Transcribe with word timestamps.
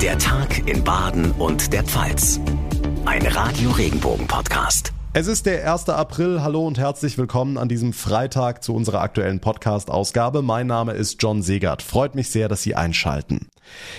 Der 0.00 0.16
Tag 0.16 0.66
in 0.66 0.82
Baden 0.82 1.30
und 1.32 1.74
der 1.74 1.84
Pfalz. 1.84 2.40
Ein 3.04 3.26
Radio 3.26 3.70
Regenbogen 3.70 4.26
Podcast. 4.26 4.94
Es 5.12 5.26
ist 5.26 5.44
der 5.44 5.70
1. 5.70 5.90
April. 5.90 6.40
Hallo 6.40 6.66
und 6.66 6.78
herzlich 6.78 7.18
willkommen 7.18 7.58
an 7.58 7.68
diesem 7.68 7.92
Freitag 7.92 8.64
zu 8.64 8.74
unserer 8.74 9.02
aktuellen 9.02 9.40
Podcast-Ausgabe. 9.40 10.40
Mein 10.40 10.68
Name 10.68 10.92
ist 10.92 11.22
John 11.22 11.42
Segert. 11.42 11.82
Freut 11.82 12.14
mich 12.14 12.30
sehr, 12.30 12.48
dass 12.48 12.62
Sie 12.62 12.74
einschalten. 12.74 13.48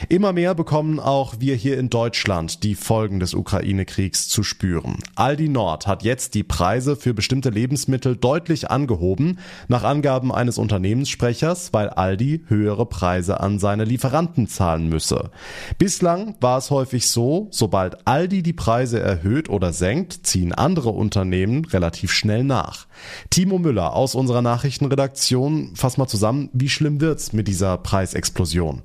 Immer 0.10 0.34
mehr 0.34 0.56
bekommen 0.56 1.00
auch 1.00 1.36
wir 1.40 1.56
hier 1.56 1.78
in 1.78 1.90
Deutschland 1.90 2.64
die 2.64 2.76
Folgen 2.76 3.20
des 3.20 3.34
Ukraine-Kriegs 3.34 4.28
zu 4.28 4.44
spüren. 4.44 4.98
Aldi 5.16 5.50
Nord 5.50 5.88
hat 5.88 6.04
jetzt 6.04 6.34
die 6.34 6.44
Preise 6.44 6.96
für 6.96 7.14
bestimmte 7.14 7.50
Lebensmittel 7.50 8.16
deutlich 8.16 8.70
angehoben, 8.70 9.40
nach 9.68 9.84
Angaben 9.84 10.32
eines 10.32 10.58
Unternehmenssprechers, 10.58 11.74
weil 11.74 11.90
Aldi 11.90 12.46
höhere 12.48 12.86
Preise 12.86 13.40
an 13.40 13.60
seine 13.60 13.86
Lieferanten 13.86 14.48
zahlen 14.48 14.90
müsse. 14.90 15.32
Bislang 15.78 16.36
war 16.42 16.58
es 16.58 16.72
häufig 16.72 17.08
so, 17.10 17.48
sobald 17.52 18.08
Aldi 18.08 18.44
die 18.44 18.54
Preise 18.54 19.00
erhöht 19.00 19.50
oder 19.50 19.74
senkt, 19.74 20.26
ziehen 20.26 20.54
andere 20.54 20.90
Unternehmen 20.90 21.66
relativ 21.66 22.12
schnell 22.12 22.44
nach. 22.44 22.88
Timo 23.30 23.60
Müller 23.60 23.94
aus 23.94 24.16
unserer 24.16 24.42
Nachrichtenredaktion, 24.42 25.72
fass 25.76 25.98
mal 25.98 26.08
zusammen, 26.08 26.50
wie 26.54 26.70
schlimm 26.70 27.02
wird's 27.02 27.34
mit 27.34 27.48
dieser 27.48 27.78
Preisexplosion? 27.78 28.84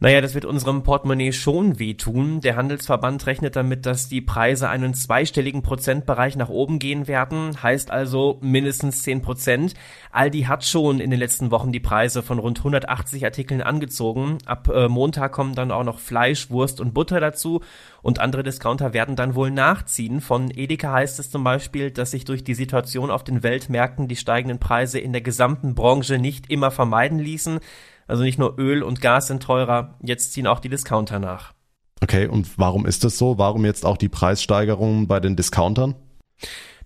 Naja, 0.00 0.20
das 0.20 0.34
wird 0.34 0.44
unserem 0.44 0.82
Portemonnaie 0.82 1.32
schon 1.32 1.78
wehtun. 1.78 2.40
Der 2.40 2.56
Handelsverband 2.56 3.26
rechnet 3.26 3.56
damit, 3.56 3.84
dass 3.84 4.08
die 4.08 4.20
Preise 4.20 4.68
einen 4.68 4.94
zweistelligen 4.94 5.62
Prozentbereich 5.62 6.36
nach 6.36 6.48
oben 6.48 6.78
gehen 6.78 7.08
werden, 7.08 7.62
heißt 7.62 7.90
also 7.90 8.38
mindestens 8.40 9.02
10 9.02 9.22
Prozent. 9.22 9.74
Aldi 10.12 10.42
hat 10.42 10.64
schon 10.64 11.00
in 11.00 11.10
den 11.10 11.18
letzten 11.18 11.50
Wochen 11.50 11.72
die 11.72 11.80
Preise 11.80 12.22
von 12.22 12.38
rund 12.38 12.58
180 12.58 13.24
Artikeln 13.24 13.60
angezogen. 13.60 14.38
Ab 14.46 14.68
äh, 14.68 14.88
Montag 14.88 15.32
kommen 15.32 15.54
dann 15.54 15.72
auch 15.72 15.84
noch 15.84 15.98
Fleisch, 15.98 16.48
Wurst 16.50 16.80
und 16.80 16.94
Butter 16.94 17.20
dazu 17.20 17.60
und 18.00 18.20
andere 18.20 18.42
Discounter 18.42 18.94
werden 18.94 19.16
dann 19.16 19.34
wohl 19.34 19.50
nachziehen. 19.50 20.20
Von 20.20 20.50
Edeka 20.50 20.92
heißt 20.92 21.18
es 21.18 21.30
zum 21.30 21.44
Beispiel, 21.44 21.90
dass 21.90 22.12
sich 22.12 22.24
durch 22.24 22.44
die 22.44 22.54
Situation 22.54 23.10
auf 23.10 23.24
den 23.24 23.42
Weltmärkten 23.42 24.08
die 24.08 24.16
steigenden 24.16 24.60
Preise 24.60 24.98
in 24.98 25.12
der 25.12 25.22
gesamten 25.22 25.74
Branche 25.74 26.18
nicht 26.18 26.50
immer 26.50 26.70
vermeiden 26.70 27.18
ließen. 27.18 27.60
Also 28.08 28.24
nicht 28.24 28.38
nur 28.38 28.58
Öl 28.58 28.82
und 28.82 29.00
Gas 29.00 29.28
sind 29.28 29.42
teurer, 29.42 29.96
jetzt 30.02 30.32
ziehen 30.32 30.46
auch 30.46 30.58
die 30.58 30.68
Discounter 30.68 31.18
nach. 31.20 31.52
Okay, 32.02 32.26
und 32.26 32.58
warum 32.58 32.86
ist 32.86 33.04
das 33.04 33.18
so? 33.18 33.38
Warum 33.38 33.64
jetzt 33.64 33.84
auch 33.84 33.96
die 33.96 34.08
Preissteigerungen 34.08 35.06
bei 35.06 35.20
den 35.20 35.36
Discountern? 35.36 35.94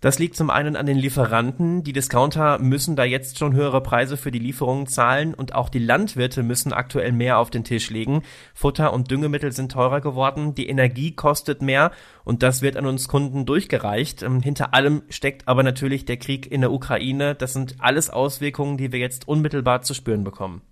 Das 0.00 0.18
liegt 0.18 0.34
zum 0.34 0.50
einen 0.50 0.74
an 0.74 0.86
den 0.86 0.98
Lieferanten. 0.98 1.84
Die 1.84 1.92
Discounter 1.92 2.58
müssen 2.58 2.96
da 2.96 3.04
jetzt 3.04 3.38
schon 3.38 3.54
höhere 3.54 3.80
Preise 3.80 4.16
für 4.16 4.32
die 4.32 4.40
Lieferungen 4.40 4.88
zahlen 4.88 5.32
und 5.32 5.54
auch 5.54 5.68
die 5.68 5.78
Landwirte 5.78 6.42
müssen 6.42 6.72
aktuell 6.72 7.12
mehr 7.12 7.38
auf 7.38 7.50
den 7.50 7.62
Tisch 7.62 7.88
legen. 7.88 8.22
Futter 8.52 8.92
und 8.92 9.12
Düngemittel 9.12 9.52
sind 9.52 9.70
teurer 9.70 10.00
geworden, 10.00 10.56
die 10.56 10.66
Energie 10.66 11.14
kostet 11.14 11.62
mehr 11.62 11.92
und 12.24 12.42
das 12.42 12.62
wird 12.62 12.76
an 12.76 12.86
uns 12.86 13.06
Kunden 13.06 13.46
durchgereicht. 13.46 14.24
Ähm, 14.24 14.40
hinter 14.40 14.74
allem 14.74 15.02
steckt 15.08 15.46
aber 15.46 15.62
natürlich 15.62 16.04
der 16.04 16.16
Krieg 16.16 16.50
in 16.50 16.62
der 16.62 16.72
Ukraine. 16.72 17.36
Das 17.36 17.52
sind 17.52 17.76
alles 17.78 18.10
Auswirkungen, 18.10 18.78
die 18.78 18.90
wir 18.90 18.98
jetzt 18.98 19.28
unmittelbar 19.28 19.82
zu 19.82 19.94
spüren 19.94 20.24
bekommen. 20.24 20.62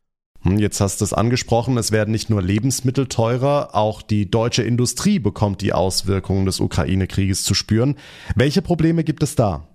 Hm, 0.42 0.58
jetzt 0.58 0.80
hast 0.80 1.00
du 1.00 1.04
es 1.04 1.12
angesprochen, 1.12 1.76
es 1.76 1.92
werden 1.92 2.12
nicht 2.12 2.30
nur 2.30 2.42
Lebensmittel 2.42 3.06
teurer, 3.06 3.74
auch 3.74 4.02
die 4.02 4.30
deutsche 4.30 4.62
Industrie 4.62 5.18
bekommt 5.18 5.60
die 5.60 5.72
Auswirkungen 5.72 6.46
des 6.46 6.60
Ukraine-Krieges 6.60 7.44
zu 7.44 7.54
spüren. 7.54 7.96
Welche 8.34 8.62
Probleme 8.62 9.04
gibt 9.04 9.22
es 9.22 9.34
da? 9.34 9.66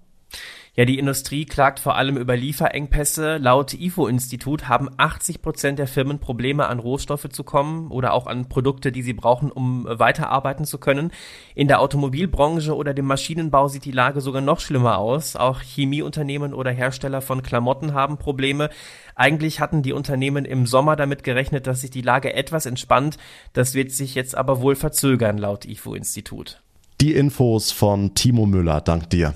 Ja, 0.77 0.83
die 0.83 0.99
Industrie 0.99 1.45
klagt 1.45 1.79
vor 1.79 1.95
allem 1.95 2.17
über 2.17 2.35
Lieferengpässe. 2.35 3.37
Laut 3.37 3.73
IFO-Institut 3.73 4.67
haben 4.67 4.89
80 4.97 5.41
Prozent 5.41 5.79
der 5.79 5.87
Firmen 5.87 6.19
Probleme, 6.19 6.67
an 6.67 6.79
Rohstoffe 6.79 7.29
zu 7.29 7.45
kommen 7.45 7.89
oder 7.91 8.11
auch 8.11 8.27
an 8.27 8.49
Produkte, 8.49 8.91
die 8.91 9.01
sie 9.01 9.13
brauchen, 9.13 9.53
um 9.53 9.85
weiterarbeiten 9.87 10.65
zu 10.65 10.77
können. 10.77 11.11
In 11.55 11.69
der 11.69 11.79
Automobilbranche 11.79 12.75
oder 12.75 12.93
dem 12.93 13.05
Maschinenbau 13.05 13.69
sieht 13.69 13.85
die 13.85 13.91
Lage 13.91 14.19
sogar 14.19 14.41
noch 14.41 14.59
schlimmer 14.59 14.97
aus. 14.97 15.37
Auch 15.37 15.61
Chemieunternehmen 15.61 16.53
oder 16.53 16.71
Hersteller 16.71 17.21
von 17.21 17.41
Klamotten 17.41 17.93
haben 17.93 18.17
Probleme. 18.17 18.69
Eigentlich 19.15 19.61
hatten 19.61 19.81
die 19.81 19.93
Unternehmen 19.93 20.43
im 20.43 20.67
Sommer 20.67 20.97
damit 20.97 21.23
gerechnet, 21.23 21.67
dass 21.67 21.81
sich 21.81 21.91
die 21.91 22.01
Lage 22.01 22.33
etwas 22.33 22.65
entspannt. 22.65 23.17
Das 23.53 23.75
wird 23.75 23.93
sich 23.93 24.13
jetzt 24.13 24.35
aber 24.35 24.59
wohl 24.59 24.75
verzögern, 24.75 25.37
laut 25.37 25.63
IFO-Institut. 25.63 26.61
Die 26.99 27.13
Infos 27.13 27.71
von 27.71 28.13
Timo 28.13 28.45
Müller. 28.45 28.81
Dank 28.81 29.09
dir. 29.09 29.35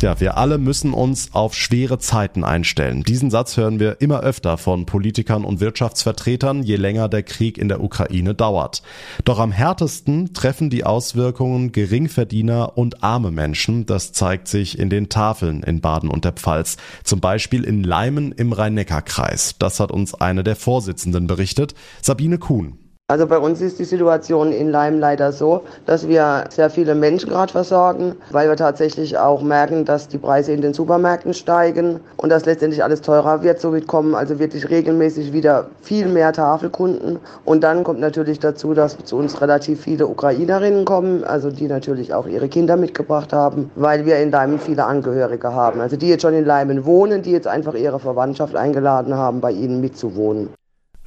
Ja, 0.00 0.20
wir 0.20 0.36
alle 0.36 0.58
müssen 0.58 0.92
uns 0.94 1.34
auf 1.34 1.56
schwere 1.56 1.98
Zeiten 1.98 2.44
einstellen. 2.44 3.02
Diesen 3.02 3.32
Satz 3.32 3.56
hören 3.56 3.80
wir 3.80 4.00
immer 4.00 4.20
öfter 4.20 4.56
von 4.56 4.86
Politikern 4.86 5.44
und 5.44 5.58
Wirtschaftsvertretern, 5.58 6.62
je 6.62 6.76
länger 6.76 7.08
der 7.08 7.24
Krieg 7.24 7.58
in 7.58 7.68
der 7.68 7.82
Ukraine 7.82 8.32
dauert. 8.32 8.84
Doch 9.24 9.40
am 9.40 9.50
härtesten 9.50 10.32
treffen 10.34 10.70
die 10.70 10.84
Auswirkungen 10.84 11.72
Geringverdiener 11.72 12.78
und 12.78 13.02
arme 13.02 13.32
Menschen. 13.32 13.86
Das 13.86 14.12
zeigt 14.12 14.46
sich 14.46 14.78
in 14.78 14.88
den 14.88 15.08
Tafeln 15.08 15.64
in 15.64 15.80
Baden 15.80 16.10
und 16.10 16.24
der 16.24 16.32
Pfalz. 16.32 16.76
Zum 17.02 17.18
Beispiel 17.18 17.64
in 17.64 17.82
Leimen 17.82 18.30
im 18.30 18.52
Rhein-Neckar-Kreis. 18.52 19.56
Das 19.58 19.80
hat 19.80 19.90
uns 19.90 20.14
eine 20.14 20.44
der 20.44 20.54
Vorsitzenden 20.54 21.26
berichtet, 21.26 21.74
Sabine 22.02 22.38
Kuhn. 22.38 22.78
Also 23.10 23.26
bei 23.26 23.38
uns 23.38 23.62
ist 23.62 23.78
die 23.78 23.86
Situation 23.86 24.52
in 24.52 24.68
Leim 24.68 25.00
leider 25.00 25.32
so, 25.32 25.62
dass 25.86 26.08
wir 26.08 26.44
sehr 26.50 26.68
viele 26.68 26.94
Menschen 26.94 27.30
gerade 27.30 27.50
versorgen, 27.50 28.14
weil 28.32 28.50
wir 28.50 28.56
tatsächlich 28.56 29.16
auch 29.16 29.40
merken, 29.40 29.86
dass 29.86 30.08
die 30.08 30.18
Preise 30.18 30.52
in 30.52 30.60
den 30.60 30.74
Supermärkten 30.74 31.32
steigen 31.32 32.00
und 32.18 32.28
dass 32.28 32.44
letztendlich 32.44 32.84
alles 32.84 33.00
teurer 33.00 33.42
wird. 33.42 33.62
Somit 33.62 33.86
kommen 33.86 34.14
also 34.14 34.38
wirklich 34.38 34.68
regelmäßig 34.68 35.32
wieder 35.32 35.70
viel 35.80 36.06
mehr 36.06 36.34
Tafelkunden. 36.34 37.18
Und 37.46 37.64
dann 37.64 37.82
kommt 37.82 38.00
natürlich 38.00 38.40
dazu, 38.40 38.74
dass 38.74 38.98
zu 38.98 39.16
uns 39.16 39.40
relativ 39.40 39.80
viele 39.80 40.06
Ukrainerinnen 40.06 40.84
kommen, 40.84 41.24
also 41.24 41.50
die 41.50 41.66
natürlich 41.66 42.12
auch 42.12 42.26
ihre 42.26 42.50
Kinder 42.50 42.76
mitgebracht 42.76 43.32
haben, 43.32 43.70
weil 43.74 44.04
wir 44.04 44.18
in 44.18 44.30
Leimen 44.30 44.58
viele 44.58 44.84
Angehörige 44.84 45.54
haben. 45.54 45.80
Also 45.80 45.96
die 45.96 46.10
jetzt 46.10 46.20
schon 46.20 46.34
in 46.34 46.44
Leimen 46.44 46.84
wohnen, 46.84 47.22
die 47.22 47.32
jetzt 47.32 47.46
einfach 47.46 47.72
ihre 47.72 48.00
Verwandtschaft 48.00 48.54
eingeladen 48.54 49.14
haben, 49.14 49.40
bei 49.40 49.52
ihnen 49.52 49.80
mitzuwohnen. 49.80 50.57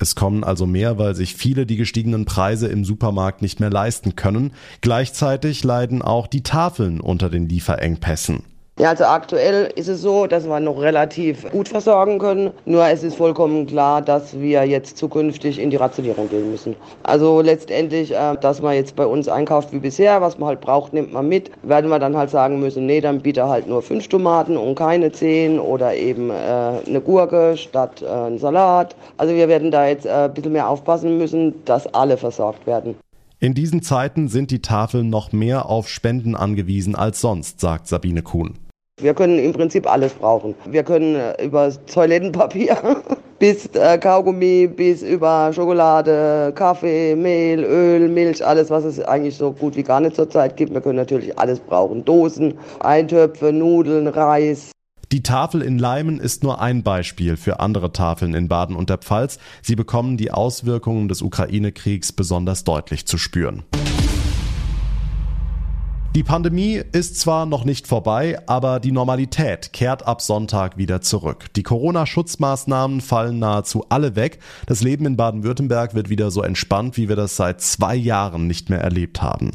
Es 0.01 0.15
kommen 0.15 0.43
also 0.43 0.65
mehr, 0.65 0.97
weil 0.97 1.15
sich 1.15 1.35
viele 1.35 1.67
die 1.67 1.77
gestiegenen 1.77 2.25
Preise 2.25 2.67
im 2.67 2.83
Supermarkt 2.83 3.43
nicht 3.43 3.59
mehr 3.59 3.69
leisten 3.69 4.15
können. 4.15 4.51
Gleichzeitig 4.81 5.63
leiden 5.63 6.01
auch 6.01 6.25
die 6.25 6.41
Tafeln 6.41 6.99
unter 6.99 7.29
den 7.29 7.47
Lieferengpässen. 7.47 8.43
Ja, 8.79 8.89
also 8.89 9.03
aktuell 9.03 9.69
ist 9.75 9.89
es 9.89 10.01
so, 10.01 10.25
dass 10.25 10.47
wir 10.47 10.59
noch 10.59 10.81
relativ 10.81 11.47
gut 11.51 11.67
versorgen 11.67 12.17
können. 12.17 12.51
Nur 12.65 12.83
es 12.87 13.03
ist 13.03 13.15
vollkommen 13.15 13.67
klar, 13.67 14.01
dass 14.01 14.39
wir 14.39 14.63
jetzt 14.63 14.97
zukünftig 14.97 15.59
in 15.59 15.69
die 15.69 15.75
Rationierung 15.75 16.29
gehen 16.29 16.49
müssen. 16.49 16.75
Also 17.03 17.41
letztendlich, 17.41 18.11
äh, 18.11 18.37
dass 18.41 18.61
man 18.61 18.73
jetzt 18.73 18.95
bei 18.95 19.05
uns 19.05 19.27
einkauft 19.27 19.71
wie 19.71 19.77
bisher, 19.77 20.21
was 20.21 20.39
man 20.39 20.47
halt 20.47 20.61
braucht, 20.61 20.93
nimmt 20.93 21.13
man 21.13 21.27
mit. 21.27 21.51
Werden 21.61 21.91
wir 21.91 21.99
dann 21.99 22.17
halt 22.17 22.31
sagen 22.31 22.59
müssen, 22.59 22.87
nee, 22.87 23.01
dann 23.01 23.19
biete 23.21 23.47
halt 23.47 23.67
nur 23.67 23.83
fünf 23.83 24.07
Tomaten 24.07 24.57
und 24.57 24.73
keine 24.75 25.11
zehn 25.11 25.59
oder 25.59 25.93
eben 25.93 26.31
äh, 26.31 26.33
eine 26.33 27.01
Gurke 27.01 27.57
statt 27.57 28.01
äh, 28.01 28.07
einen 28.07 28.39
Salat. 28.39 28.95
Also 29.17 29.35
wir 29.35 29.47
werden 29.47 29.69
da 29.69 29.85
jetzt 29.85 30.07
ein 30.07 30.33
bisschen 30.33 30.53
mehr 30.53 30.67
aufpassen 30.67 31.19
müssen, 31.19 31.63
dass 31.65 31.93
alle 31.93 32.17
versorgt 32.17 32.65
werden. 32.65 32.95
In 33.43 33.55
diesen 33.55 33.81
Zeiten 33.81 34.27
sind 34.27 34.51
die 34.51 34.61
Tafeln 34.61 35.09
noch 35.09 35.31
mehr 35.31 35.65
auf 35.65 35.89
Spenden 35.89 36.35
angewiesen 36.35 36.93
als 36.93 37.21
sonst, 37.21 37.59
sagt 37.59 37.87
Sabine 37.87 38.21
Kuhn. 38.21 38.53
Wir 39.01 39.15
können 39.15 39.39
im 39.39 39.51
Prinzip 39.51 39.91
alles 39.91 40.13
brauchen. 40.13 40.53
Wir 40.69 40.83
können 40.83 41.15
äh, 41.15 41.43
über 41.43 41.71
Toilettenpapier 41.87 43.01
bis 43.39 43.65
äh, 43.73 43.97
Kaugummi, 43.97 44.67
bis 44.67 45.01
über 45.01 45.51
Schokolade, 45.53 46.53
Kaffee, 46.53 47.15
Mehl, 47.15 47.63
Öl, 47.63 48.09
Milch, 48.09 48.45
alles, 48.45 48.69
was 48.69 48.83
es 48.83 48.99
eigentlich 48.99 49.37
so 49.37 49.51
gut 49.51 49.75
wie 49.75 49.81
gar 49.81 50.01
nicht 50.01 50.15
zur 50.15 50.29
Zeit 50.29 50.55
gibt. 50.55 50.71
Wir 50.71 50.81
können 50.81 50.97
natürlich 50.97 51.39
alles 51.39 51.59
brauchen. 51.59 52.05
Dosen, 52.05 52.59
Eintöpfe, 52.79 53.51
Nudeln, 53.51 54.05
Reis. 54.07 54.71
Die 55.11 55.23
Tafel 55.23 55.61
in 55.61 55.77
Leimen 55.77 56.21
ist 56.21 56.41
nur 56.41 56.61
ein 56.61 56.83
Beispiel 56.83 57.35
für 57.35 57.59
andere 57.59 57.91
Tafeln 57.91 58.33
in 58.33 58.47
Baden 58.47 58.77
und 58.77 58.89
der 58.89 58.97
Pfalz. 58.97 59.39
Sie 59.61 59.75
bekommen 59.75 60.15
die 60.15 60.31
Auswirkungen 60.31 61.09
des 61.09 61.21
Ukraine-Kriegs 61.21 62.13
besonders 62.13 62.63
deutlich 62.63 63.05
zu 63.05 63.17
spüren. 63.17 63.63
Die 66.13 66.23
Pandemie 66.23 66.81
ist 66.91 67.17
zwar 67.21 67.45
noch 67.45 67.63
nicht 67.63 67.87
vorbei, 67.87 68.37
aber 68.45 68.81
die 68.81 68.91
Normalität 68.91 69.71
kehrt 69.71 70.05
ab 70.05 70.21
Sonntag 70.21 70.75
wieder 70.75 70.99
zurück. 70.99 71.45
Die 71.55 71.63
Corona-Schutzmaßnahmen 71.63 72.99
fallen 72.99 73.39
nahezu 73.39 73.85
alle 73.87 74.17
weg. 74.17 74.39
Das 74.65 74.81
Leben 74.81 75.05
in 75.05 75.15
Baden-Württemberg 75.15 75.95
wird 75.95 76.09
wieder 76.09 76.29
so 76.29 76.41
entspannt, 76.41 76.97
wie 76.97 77.07
wir 77.07 77.15
das 77.15 77.37
seit 77.37 77.61
zwei 77.61 77.95
Jahren 77.95 78.45
nicht 78.45 78.69
mehr 78.69 78.81
erlebt 78.81 79.21
haben. 79.21 79.51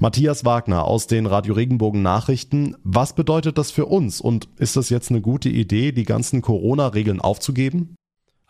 Matthias 0.00 0.44
Wagner 0.44 0.84
aus 0.84 1.06
den 1.06 1.26
Radio 1.26 1.54
Regenbogen 1.54 2.02
Nachrichten. 2.02 2.74
Was 2.82 3.12
bedeutet 3.12 3.56
das 3.56 3.70
für 3.70 3.86
uns 3.86 4.20
und 4.20 4.48
ist 4.58 4.74
das 4.74 4.90
jetzt 4.90 5.10
eine 5.10 5.20
gute 5.20 5.48
Idee, 5.48 5.92
die 5.92 6.02
ganzen 6.02 6.42
Corona-Regeln 6.42 7.20
aufzugeben? 7.20 7.94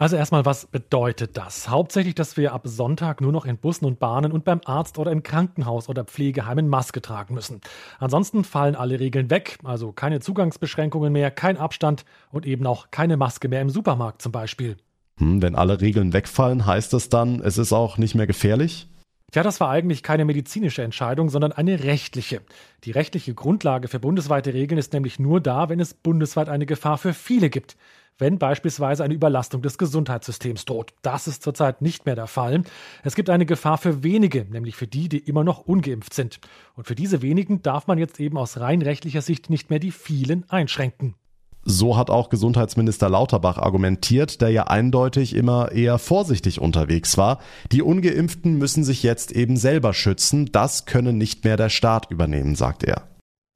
Also 0.01 0.17
erstmal, 0.17 0.47
was 0.47 0.65
bedeutet 0.65 1.37
das? 1.37 1.69
Hauptsächlich, 1.69 2.15
dass 2.15 2.39
wir 2.39 2.55
ab 2.55 2.63
Sonntag 2.65 3.21
nur 3.21 3.33
noch 3.33 3.45
in 3.45 3.59
Bussen 3.59 3.85
und 3.85 3.99
Bahnen 3.99 4.33
und 4.33 4.47
beim 4.47 4.63
Arzt 4.65 4.97
oder 4.97 5.13
im 5.13 5.23
Krankenhaus 5.23 5.91
oder 5.91 6.05
Pflegeheimen 6.05 6.69
Maske 6.69 7.03
tragen 7.03 7.35
müssen. 7.35 7.61
Ansonsten 7.99 8.45
fallen 8.45 8.77
alle 8.77 8.99
Regeln 8.99 9.29
weg, 9.29 9.59
also 9.63 9.93
keine 9.93 10.21
Zugangsbeschränkungen 10.21 11.13
mehr, 11.13 11.31
kein 11.31 11.59
Abstand 11.59 12.07
und 12.31 12.47
eben 12.47 12.67
auch 12.67 12.91
keine 12.91 13.19
Maske 13.19 13.49
mehr 13.49 13.61
im 13.61 13.69
Supermarkt 13.69 14.23
zum 14.23 14.33
Beispiel. 14.33 14.79
Hm, 15.19 15.43
wenn 15.43 15.55
alle 15.55 15.83
Regeln 15.83 16.15
wegfallen, 16.15 16.65
heißt 16.65 16.95
das 16.95 17.11
dann, 17.11 17.43
es 17.43 17.59
ist 17.59 17.75
auch 17.75 17.99
nicht 17.99 18.15
mehr 18.15 18.27
gefährlich? 18.27 18.89
Tja, 19.31 19.45
das 19.45 19.61
war 19.61 19.71
eigentlich 19.71 20.03
keine 20.03 20.25
medizinische 20.25 20.83
Entscheidung, 20.83 21.29
sondern 21.29 21.53
eine 21.53 21.85
rechtliche. 21.85 22.41
Die 22.85 22.91
rechtliche 22.91 23.33
Grundlage 23.33 23.87
für 23.87 24.01
bundesweite 24.01 24.53
Regeln 24.53 24.79
ist 24.79 24.93
nämlich 24.93 25.21
nur 25.21 25.41
da, 25.41 25.69
wenn 25.69 25.79
es 25.79 25.95
bundesweit 25.95 26.49
eine 26.49 26.67
Gefahr 26.67 26.99
für 26.99 27.15
viele 27.15 27.49
gibt. 27.49 27.77
Wenn 28.19 28.39
beispielsweise 28.39 29.05
eine 29.05 29.15
Überlastung 29.15 29.63
des 29.63 29.79
Gesundheitssystems 29.79 30.65
droht. 30.65 30.93
Das 31.03 31.27
ist 31.29 31.43
zurzeit 31.43 31.81
nicht 31.81 32.07
mehr 32.07 32.17
der 32.17 32.27
Fall. 32.27 32.65
Es 33.03 33.15
gibt 33.15 33.31
eine 33.31 33.47
Gefahr 33.47 33.79
für 33.79 34.03
wenige, 34.03 34.45
nämlich 34.45 34.77
für 34.77 34.87
die, 34.87 35.09
die 35.09 35.21
immer 35.21 35.45
noch 35.45 35.61
ungeimpft 35.61 36.13
sind. 36.13 36.41
Und 36.75 36.87
für 36.87 36.95
diese 36.95 37.23
wenigen 37.23 37.63
darf 37.63 37.87
man 37.87 37.99
jetzt 37.99 38.21
eben 38.21 38.37
aus 38.37 38.59
rein 38.59 38.83
rechtlicher 38.83 39.23
Sicht 39.23 39.49
nicht 39.49 39.71
mehr 39.71 39.79
die 39.79 39.93
vielen 39.93 40.49
einschränken. 40.51 41.15
So 41.63 41.97
hat 41.97 42.11
auch 42.11 42.31
Gesundheitsminister 42.31 43.09
Lauterbach 43.09 43.59
argumentiert, 43.59 44.41
der 44.41 44.51
ja 44.51 44.65
eindeutig 44.65 45.37
immer 45.37 45.73
eher 45.73 45.99
vorsichtig 45.99 46.61
unterwegs 46.61 47.19
war. 47.19 47.39
Die 47.71 47.83
ungeimpften 47.83 48.57
müssen 48.57 48.85
sich 48.85 49.03
jetzt 49.03 49.33
eben 49.33 49.57
selber 49.57 49.93
schützen. 49.93 50.51
Das 50.53 50.87
könne 50.87 51.13
nicht 51.13 51.45
mehr 51.45 51.57
der 51.57 51.69
Staat 51.69 52.11
übernehmen, 52.11 52.55
sagt 52.55 52.83
er. 52.83 53.03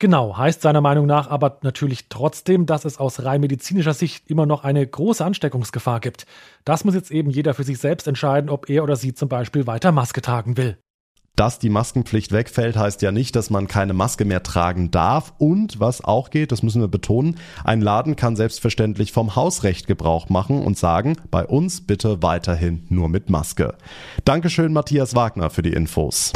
Genau, 0.01 0.37
heißt 0.37 0.61
seiner 0.61 0.81
Meinung 0.81 1.07
nach 1.07 1.31
aber 1.31 1.59
natürlich 1.63 2.09
trotzdem, 2.09 2.67
dass 2.67 2.85
es 2.85 2.99
aus 2.99 3.25
rein 3.25 3.41
medizinischer 3.41 3.95
Sicht 3.95 4.29
immer 4.29 4.45
noch 4.45 4.65
eine 4.65 4.87
große 4.87 5.25
Ansteckungsgefahr 5.25 6.01
gibt. 6.01 6.27
Das 6.65 6.85
muss 6.85 6.95
jetzt 6.95 7.11
eben 7.11 7.31
jeder 7.31 7.55
für 7.55 7.65
sich 7.65 7.79
selbst 7.79 8.07
entscheiden, 8.09 8.51
ob 8.51 8.69
er 8.69 8.83
oder 8.83 8.97
sie 8.97 9.15
zum 9.15 9.29
Beispiel 9.29 9.67
weiter 9.67 9.93
Maske 9.93 10.21
tragen 10.21 10.57
will. 10.57 10.77
Dass 11.37 11.59
die 11.59 11.69
Maskenpflicht 11.69 12.31
wegfällt, 12.31 12.77
heißt 12.77 13.03
ja 13.03 13.11
nicht, 13.11 13.35
dass 13.35 13.51
man 13.51 13.67
keine 13.67 13.93
Maske 13.93 14.25
mehr 14.25 14.45
tragen 14.45 14.93
darf. 14.93 15.35
Und 15.39 15.81
was 15.81 16.05
auch 16.05 16.31
geht, 16.31 16.53
das 16.53 16.63
müssen 16.63 16.81
wir 16.81 16.89
betonen, 16.89 17.39
ein 17.65 17.81
Laden 17.81 18.15
kann 18.15 18.37
selbstverständlich 18.37 19.11
vom 19.11 19.35
Hausrecht 19.35 19.89
Gebrauch 19.89 20.29
machen 20.29 20.63
und 20.63 20.79
sagen, 20.79 21.17
bei 21.33 21.45
uns 21.45 21.81
bitte 21.81 22.23
weiterhin 22.23 22.87
nur 22.89 23.09
mit 23.09 23.31
Maske. 23.31 23.75
Dankeschön, 24.25 24.73
Matthias 24.73 25.17
Wagner, 25.17 25.51
für 25.51 25.63
die 25.63 25.73
Infos. 25.73 26.33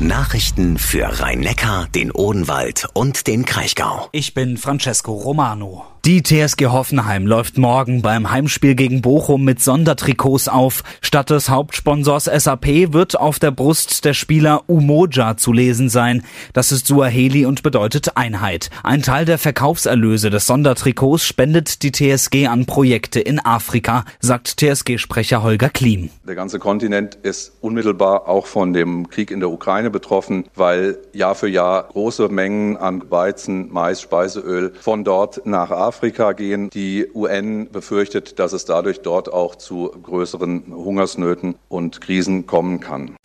Nachrichten 0.00 0.78
für 0.78 1.20
Rhein-Neckar, 1.20 1.86
den 1.94 2.10
Odenwald 2.10 2.88
und 2.94 3.26
den 3.26 3.44
Kraichgau. 3.44 4.08
Ich 4.12 4.34
bin 4.34 4.56
Francesco 4.56 5.12
Romano. 5.12 5.84
Die 6.04 6.20
TSG 6.20 6.66
Hoffenheim 6.66 7.28
läuft 7.28 7.58
morgen 7.58 8.02
beim 8.02 8.28
Heimspiel 8.28 8.74
gegen 8.74 9.02
Bochum 9.02 9.44
mit 9.44 9.62
Sondertrikots 9.62 10.48
auf. 10.48 10.82
Statt 11.00 11.30
des 11.30 11.48
Hauptsponsors 11.48 12.24
SAP 12.24 12.92
wird 12.92 13.16
auf 13.16 13.38
der 13.38 13.52
Brust 13.52 14.04
der 14.04 14.12
Spieler 14.12 14.64
Umoja 14.66 15.36
zu 15.36 15.52
lesen 15.52 15.88
sein. 15.88 16.24
Das 16.54 16.72
ist 16.72 16.88
Suaheli 16.88 17.46
und 17.46 17.62
bedeutet 17.62 18.16
Einheit. 18.16 18.68
Ein 18.82 19.02
Teil 19.02 19.26
der 19.26 19.38
Verkaufserlöse 19.38 20.30
des 20.30 20.44
Sondertrikots 20.48 21.24
spendet 21.24 21.84
die 21.84 21.92
TSG 21.92 22.48
an 22.48 22.66
Projekte 22.66 23.20
in 23.20 23.38
Afrika, 23.38 24.04
sagt 24.18 24.58
TSG-Sprecher 24.58 25.44
Holger 25.44 25.68
Klim. 25.68 26.10
Der 26.26 26.34
ganze 26.34 26.58
Kontinent 26.58 27.14
ist 27.14 27.52
unmittelbar 27.60 28.26
auch 28.26 28.46
von 28.46 28.72
dem 28.72 29.08
Krieg 29.08 29.30
in 29.30 29.38
der 29.38 29.50
Ukraine 29.50 29.91
betroffen, 29.92 30.44
weil 30.54 30.98
Jahr 31.12 31.34
für 31.34 31.48
Jahr 31.48 31.84
große 31.84 32.28
Mengen 32.28 32.76
an 32.76 33.10
Weizen, 33.10 33.72
Mais, 33.72 34.00
Speiseöl 34.00 34.72
von 34.80 35.04
dort 35.04 35.46
nach 35.46 35.70
Afrika 35.70 36.32
gehen. 36.32 36.70
Die 36.70 37.06
UN 37.14 37.70
befürchtet, 37.70 38.38
dass 38.38 38.52
es 38.52 38.64
dadurch 38.64 39.02
dort 39.02 39.32
auch 39.32 39.54
zu 39.54 39.90
größeren 40.02 40.64
Hungersnöten 40.74 41.54
und 41.68 42.00
Krisen 42.00 42.46
kommen 42.46 42.80
kann. 42.80 43.16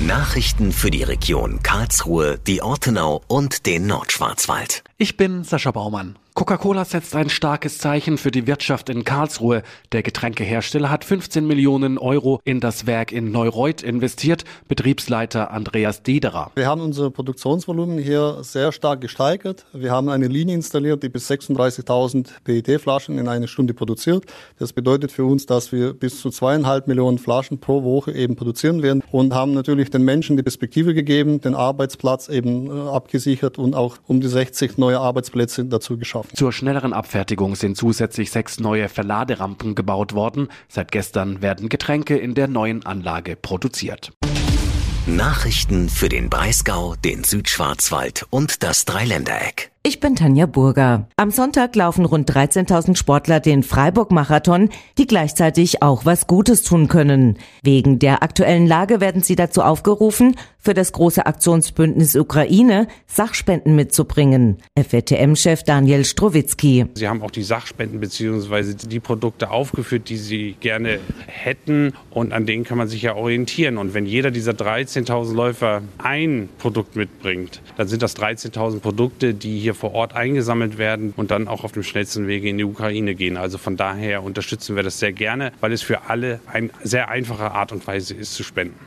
Nachrichten 0.00 0.72
für 0.72 0.90
die 0.90 1.02
Region 1.02 1.60
Karlsruhe, 1.62 2.38
die 2.46 2.60
Ortenau 2.60 3.22
und 3.26 3.64
den 3.64 3.86
Nordschwarzwald. 3.86 4.84
Ich 4.98 5.16
bin 5.16 5.44
Sascha 5.44 5.70
Baumann. 5.70 6.18
Coca-Cola 6.36 6.84
setzt 6.84 7.14
ein 7.14 7.30
starkes 7.30 7.78
Zeichen 7.78 8.18
für 8.18 8.32
die 8.32 8.48
Wirtschaft 8.48 8.88
in 8.88 9.04
Karlsruhe. 9.04 9.62
Der 9.92 10.02
Getränkehersteller 10.02 10.90
hat 10.90 11.04
15 11.04 11.46
Millionen 11.46 11.96
Euro 11.96 12.40
in 12.42 12.58
das 12.58 12.88
Werk 12.88 13.12
in 13.12 13.30
Neureuth 13.30 13.84
investiert. 13.84 14.42
Betriebsleiter 14.66 15.52
Andreas 15.52 16.02
Dederer. 16.02 16.50
Wir 16.56 16.66
haben 16.66 16.80
unser 16.80 17.12
Produktionsvolumen 17.12 17.98
hier 17.98 18.38
sehr 18.40 18.72
stark 18.72 19.00
gesteigert. 19.00 19.64
Wir 19.72 19.92
haben 19.92 20.08
eine 20.08 20.26
Linie 20.26 20.56
installiert, 20.56 21.04
die 21.04 21.08
bis 21.08 21.30
36.000 21.30 22.26
PET-Flaschen 22.42 23.16
in 23.16 23.28
einer 23.28 23.46
Stunde 23.46 23.72
produziert. 23.72 24.24
Das 24.58 24.72
bedeutet 24.72 25.12
für 25.12 25.26
uns, 25.26 25.46
dass 25.46 25.70
wir 25.70 25.92
bis 25.92 26.20
zu 26.20 26.30
zweieinhalb 26.30 26.88
Millionen 26.88 27.18
Flaschen 27.18 27.60
pro 27.60 27.84
Woche 27.84 28.10
eben 28.10 28.34
produzieren 28.34 28.82
werden 28.82 29.04
und 29.12 29.34
haben 29.34 29.54
natürlich 29.54 29.88
den 29.88 30.02
Menschen 30.02 30.36
die 30.36 30.42
Perspektive 30.42 30.94
gegeben, 30.94 31.40
den 31.40 31.54
Arbeitsplatz 31.54 32.28
eben 32.28 32.66
äh, 32.66 32.90
abgesichert 32.90 33.56
und 33.56 33.76
auch 33.76 33.98
um 34.08 34.20
die 34.20 34.26
60 34.26 34.78
neue 34.78 34.98
Arbeitsplätze 34.98 35.64
dazu 35.66 35.96
geschaffen 35.96 36.23
gekauft. 36.24 36.36
Zur 36.36 36.52
schnelleren 36.52 36.92
Abfertigung 36.92 37.54
sind 37.54 37.76
zusätzlich 37.76 38.30
sechs 38.30 38.60
neue 38.60 38.88
Verladerampen 38.88 39.74
gebaut 39.74 40.14
worden. 40.14 40.48
Seit 40.68 40.92
gestern 40.92 41.42
werden 41.42 41.68
Getränke 41.68 42.16
in 42.16 42.34
der 42.34 42.48
neuen 42.48 42.84
Anlage 42.84 43.36
produziert. 43.36 44.12
Nachrichten 45.06 45.88
für 45.90 46.08
den 46.08 46.30
Breisgau, 46.30 46.94
den 46.96 47.24
Südschwarzwald 47.24 48.26
und 48.30 48.62
das 48.62 48.86
Dreiländereck. 48.86 49.73
Ich 49.86 50.00
bin 50.00 50.16
Tanja 50.16 50.46
Burger. 50.46 51.08
Am 51.16 51.30
Sonntag 51.30 51.76
laufen 51.76 52.06
rund 52.06 52.30
13.000 52.30 52.96
Sportler 52.96 53.38
den 53.38 53.62
Freiburg-Marathon, 53.62 54.70
die 54.96 55.06
gleichzeitig 55.06 55.82
auch 55.82 56.06
was 56.06 56.26
Gutes 56.26 56.62
tun 56.62 56.88
können. 56.88 57.36
Wegen 57.62 57.98
der 57.98 58.22
aktuellen 58.22 58.66
Lage 58.66 59.02
werden 59.02 59.20
sie 59.20 59.36
dazu 59.36 59.60
aufgerufen, 59.60 60.36
für 60.64 60.72
das 60.72 60.92
große 60.92 61.26
Aktionsbündnis 61.26 62.16
Ukraine 62.16 62.88
Sachspenden 63.06 63.76
mitzubringen. 63.76 64.56
FWTM-Chef 64.78 65.62
Daniel 65.62 66.06
Strowitzki. 66.06 66.86
Sie 66.94 67.06
haben 67.06 67.20
auch 67.20 67.30
die 67.30 67.42
Sachspenden 67.42 68.00
bzw. 68.00 68.88
die 68.88 69.00
Produkte 69.00 69.50
aufgeführt, 69.50 70.08
die 70.08 70.16
Sie 70.16 70.56
gerne 70.58 70.98
hätten 71.26 71.92
und 72.10 72.32
an 72.32 72.46
denen 72.46 72.64
kann 72.64 72.78
man 72.78 72.88
sich 72.88 73.02
ja 73.02 73.14
orientieren. 73.14 73.76
Und 73.76 73.92
wenn 73.92 74.06
jeder 74.06 74.30
dieser 74.30 74.52
13.000 74.52 75.34
Läufer 75.34 75.82
ein 75.98 76.48
Produkt 76.56 76.96
mitbringt, 76.96 77.60
dann 77.76 77.86
sind 77.86 78.02
das 78.02 78.16
13.000 78.16 78.80
Produkte, 78.80 79.34
die 79.34 79.58
hier 79.58 79.73
vor 79.74 79.92
Ort 79.92 80.14
eingesammelt 80.14 80.78
werden 80.78 81.12
und 81.16 81.30
dann 81.30 81.48
auch 81.48 81.64
auf 81.64 81.72
dem 81.72 81.82
schnellsten 81.82 82.26
Wege 82.26 82.48
in 82.48 82.58
die 82.58 82.64
Ukraine 82.64 83.14
gehen. 83.14 83.36
Also 83.36 83.58
von 83.58 83.76
daher 83.76 84.22
unterstützen 84.22 84.76
wir 84.76 84.82
das 84.82 84.98
sehr 84.98 85.12
gerne, 85.12 85.52
weil 85.60 85.72
es 85.72 85.82
für 85.82 86.08
alle 86.08 86.40
eine 86.46 86.70
sehr 86.82 87.08
einfache 87.08 87.50
Art 87.52 87.72
und 87.72 87.86
Weise 87.86 88.14
ist 88.14 88.34
zu 88.34 88.42
spenden. 88.42 88.78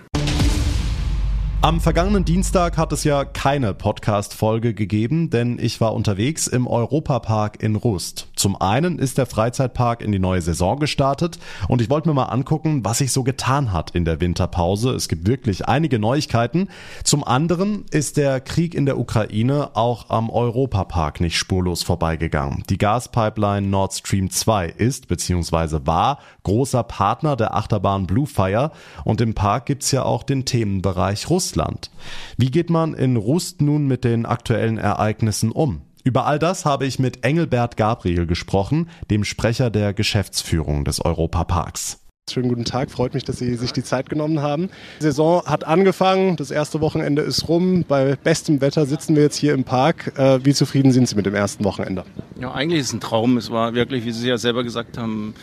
Am 1.64 1.82
vergangenen 1.82 2.24
Dienstag 2.24 2.78
hat 2.78 2.94
es 2.94 3.04
ja 3.04 3.26
keine 3.26 3.74
Podcast-Folge 3.74 4.76
gegeben, 4.76 5.32
denn 5.32 5.58
ich 5.60 5.82
war 5.82 5.96
unterwegs 5.96 6.46
im 6.46 6.68
Europapark 6.68 7.62
in 7.64 7.76
Rust. 7.76 8.28
Zum 8.38 8.56
einen 8.62 8.98
ist 9.00 9.18
der 9.18 9.26
Freizeitpark 9.26 10.02
in 10.02 10.14
die 10.14 10.20
neue 10.20 10.42
Saison 10.42 10.80
gestartet 10.80 11.40
und 11.68 11.82
ich 11.82 11.90
wollte 11.90 12.08
mir 12.08 12.14
mal 12.14 12.26
angucken, 12.26 12.86
was 12.86 13.00
sich 13.00 13.12
so 13.12 13.24
getan 13.24 13.74
hat 13.74 13.92
in 13.92 14.06
der 14.06 14.22
Winterpause. 14.22 14.92
Es 14.92 15.10
gibt 15.10 15.28
wirklich 15.28 15.68
einige 15.68 16.00
Neuigkeiten. 16.00 16.70
Zum 17.04 17.26
anderen 17.26 17.84
ist 17.92 18.16
der 18.16 18.40
Krieg 18.40 18.74
in 18.74 18.86
der 18.86 18.98
Ukraine 18.98 19.72
auch 19.76 20.10
am 20.10 20.30
Europapark 20.30 21.20
nicht 21.20 21.38
spurlos 21.38 21.84
vorbeigegangen. 21.84 22.64
Die 22.70 22.78
Gaspipeline 22.78 23.68
Nord 23.68 23.94
Stream 23.94 24.30
2 24.30 24.68
ist 24.68 25.10
bzw. 25.10 25.80
war 25.84 26.20
großer 26.44 26.84
Partner 26.84 27.36
der 27.36 27.56
Achterbahn 27.56 28.08
Bluefire 28.08 28.72
und 29.04 29.20
im 29.20 29.34
Park 29.34 29.66
gibt's 29.66 29.92
ja 29.92 30.04
auch 30.04 30.24
den 30.24 30.46
Themenbereich 30.46 31.30
Russland. 31.30 31.58
Russland. 31.58 31.92
Wie 32.38 32.52
geht 32.52 32.70
man 32.70 32.94
in 32.94 33.16
Rust 33.16 33.62
nun 33.62 33.88
mit 33.88 34.04
den 34.04 34.26
aktuellen 34.26 34.78
Ereignissen 34.78 35.52
um? 35.52 35.82
Über 36.08 36.26
all 36.26 36.40
das 36.40 36.64
habe 36.64 36.86
ich 36.86 37.00
mit 37.00 37.26
Engelbert 37.26 37.76
Gabriel 37.76 38.26
gesprochen, 38.28 38.90
dem 39.12 39.26
Sprecher 39.26 39.70
der 39.70 39.94
Geschäftsführung 39.94 40.86
des 40.86 41.04
Europaparks. 41.04 42.07
Schönen 42.30 42.50
guten 42.50 42.66
Tag, 42.66 42.92
freut 42.92 43.14
mich, 43.14 43.24
dass 43.24 43.38
Sie 43.38 43.56
sich 43.56 43.72
die 43.72 43.84
Zeit 43.84 44.10
genommen 44.10 44.42
haben. 44.42 44.70
Die 45.00 45.04
Saison 45.04 45.44
hat 45.46 45.64
angefangen, 45.64 46.36
das 46.36 46.52
erste 46.52 46.82
Wochenende 46.82 47.22
ist 47.22 47.48
rum. 47.48 47.86
Bei 47.88 48.18
bestem 48.22 48.60
Wetter 48.60 48.86
sitzen 48.86 49.16
wir 49.16 49.24
jetzt 49.24 49.38
hier 49.38 49.54
im 49.54 49.64
Park. 49.64 50.12
Äh, 50.18 50.44
wie 50.44 50.54
zufrieden 50.54 50.92
sind 50.92 51.08
Sie 51.08 51.16
mit 51.16 51.26
dem 51.26 51.36
ersten 51.36 51.64
Wochenende? 51.64 52.04
Ja, 52.38 52.52
eigentlich 52.52 52.82
ist 52.82 52.88
es 52.88 52.94
ein 52.94 53.00
Traum. 53.00 53.38
Es 53.38 53.50
war 53.50 53.76
wirklich, 53.76 54.04
wie 54.04 54.12
Sie 54.12 54.28
ja 54.28 54.38
selber 54.38 54.66
gesagt 54.66 54.98
haben, 54.98 55.36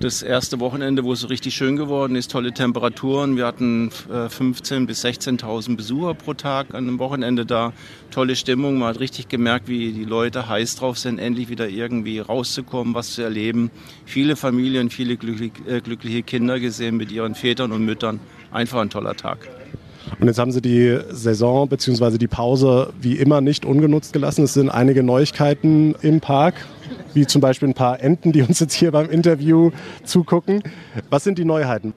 das 0.00 0.24
erste 0.24 0.58
Wochenende, 0.58 1.04
wo 1.04 1.12
es 1.12 1.20
so 1.20 1.28
richtig 1.28 1.54
schön 1.54 1.76
geworden 1.76 2.16
ist, 2.16 2.32
tolle 2.32 2.52
Temperaturen. 2.52 3.36
Wir 3.36 3.46
hatten 3.46 3.90
15.000 4.10 4.82
äh, 4.82 4.86
bis 4.86 5.04
16.000 5.04 5.76
Besucher 5.76 6.14
pro 6.14 6.34
Tag 6.34 6.74
an 6.74 6.88
einem 6.88 6.98
Wochenende 6.98 7.46
da. 7.46 7.72
Tolle 8.10 8.34
Stimmung. 8.34 8.78
Man 8.78 8.88
hat 8.88 8.98
richtig 9.00 9.28
gemerkt, 9.28 9.68
wie 9.68 9.92
die 9.92 10.04
Leute 10.04 10.48
heiß 10.48 10.74
drauf 10.74 10.98
sind, 10.98 11.20
endlich 11.20 11.50
wieder 11.50 11.68
irgendwie 11.68 12.18
rauszukommen, 12.18 12.94
was 12.94 13.14
zu 13.14 13.22
erleben. 13.22 13.70
Viele 14.06 14.34
Familien, 14.34 14.90
viele 14.90 15.12
äh, 15.14 15.80
glückliche 15.80 16.24
Kinder 16.24 16.31
gesehen 16.60 16.96
mit 16.96 17.12
ihren 17.12 17.34
Vätern 17.34 17.72
und 17.72 17.84
Müttern. 17.84 18.20
Einfach 18.50 18.80
ein 18.80 18.90
toller 18.90 19.14
Tag. 19.14 19.48
Und 20.18 20.26
jetzt 20.26 20.38
haben 20.38 20.52
Sie 20.52 20.60
die 20.60 20.98
Saison 21.10 21.68
bzw. 21.68 22.18
die 22.18 22.26
Pause 22.26 22.92
wie 23.00 23.16
immer 23.16 23.40
nicht 23.40 23.64
ungenutzt 23.64 24.12
gelassen. 24.12 24.44
Es 24.44 24.54
sind 24.54 24.68
einige 24.68 25.02
Neuigkeiten 25.02 25.94
im 26.02 26.20
Park, 26.20 26.54
wie 27.14 27.26
zum 27.26 27.40
Beispiel 27.40 27.68
ein 27.68 27.74
paar 27.74 28.00
Enten, 28.00 28.32
die 28.32 28.42
uns 28.42 28.60
jetzt 28.60 28.74
hier 28.74 28.92
beim 28.92 29.10
Interview 29.10 29.70
zugucken. 30.04 30.62
Was 31.10 31.24
sind 31.24 31.38
die 31.38 31.44
Neuheiten? 31.44 31.94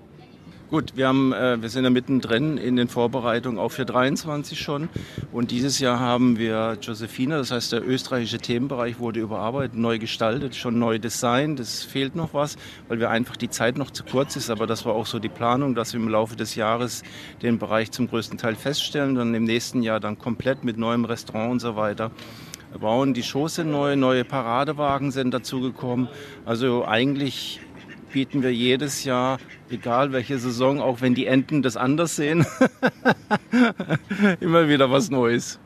Gut, 0.76 0.98
wir, 0.98 1.08
haben, 1.08 1.32
äh, 1.32 1.62
wir 1.62 1.70
sind 1.70 1.86
ja 1.86 1.90
mittendrin 1.90 2.58
in 2.58 2.76
den 2.76 2.90
Vorbereitungen 2.90 3.60
auch 3.60 3.72
für 3.72 3.86
23 3.86 4.60
schon. 4.60 4.90
Und 5.32 5.52
dieses 5.52 5.80
Jahr 5.80 6.02
haben 6.02 6.38
wir 6.38 6.78
Josephine, 6.82 7.38
das 7.38 7.52
heißt 7.52 7.72
der 7.72 7.88
österreichische 7.88 8.40
Themenbereich 8.40 9.00
wurde 9.00 9.22
überarbeitet, 9.22 9.78
neu 9.78 10.00
gestaltet, 10.00 10.54
schon 10.54 10.78
neu 10.78 11.00
designt. 11.00 11.62
Es 11.62 11.84
fehlt 11.86 12.18
noch 12.18 12.34
was, 12.34 12.58
weil 12.90 13.00
wir 13.00 13.10
einfach 13.10 13.38
die 13.38 13.50
Zeit 13.50 13.78
noch 13.78 13.90
zu 13.90 14.04
kurz 14.04 14.36
ist. 14.36 14.50
Aber 14.50 14.68
das 14.68 14.86
war 14.86 14.96
auch 14.96 15.06
so 15.06 15.18
die 15.18 15.30
Planung, 15.30 15.76
dass 15.76 15.94
wir 15.94 16.02
im 16.02 16.10
Laufe 16.10 16.36
des 16.36 16.56
Jahres 16.56 17.04
den 17.42 17.58
Bereich 17.58 17.92
zum 17.92 18.10
größten 18.10 18.38
Teil 18.38 18.56
feststellen 18.56 19.18
und 19.18 19.34
im 19.34 19.46
nächsten 19.46 19.82
Jahr 19.82 20.02
dann 20.02 20.20
komplett 20.20 20.66
mit 20.66 20.78
neuem 20.78 21.06
Restaurant 21.06 21.54
und 21.54 21.60
so 21.62 21.78
weiter 21.78 22.12
bauen. 22.82 23.14
Die 23.14 23.24
Shows 23.24 23.56
sind 23.56 23.72
neu, 23.72 23.96
neue 23.96 24.26
Paradewagen 24.26 25.12
sind 25.12 25.34
dazugekommen. 25.34 26.10
Also 26.46 26.86
eigentlich 26.86 27.62
bieten 28.16 28.44
wir 28.44 28.54
jedes 28.54 29.04
Jahr, 29.04 29.40
egal 29.70 30.14
welche 30.14 30.40
Saison, 30.40 30.80
auch 30.80 31.02
wenn 31.02 31.16
die 31.16 31.26
Enten 31.26 31.62
das 31.62 31.76
anders 31.76 32.16
sehen, 32.16 32.46
immer 34.40 34.70
wieder 34.70 34.90
was 34.90 35.10
Neues. 35.10 35.60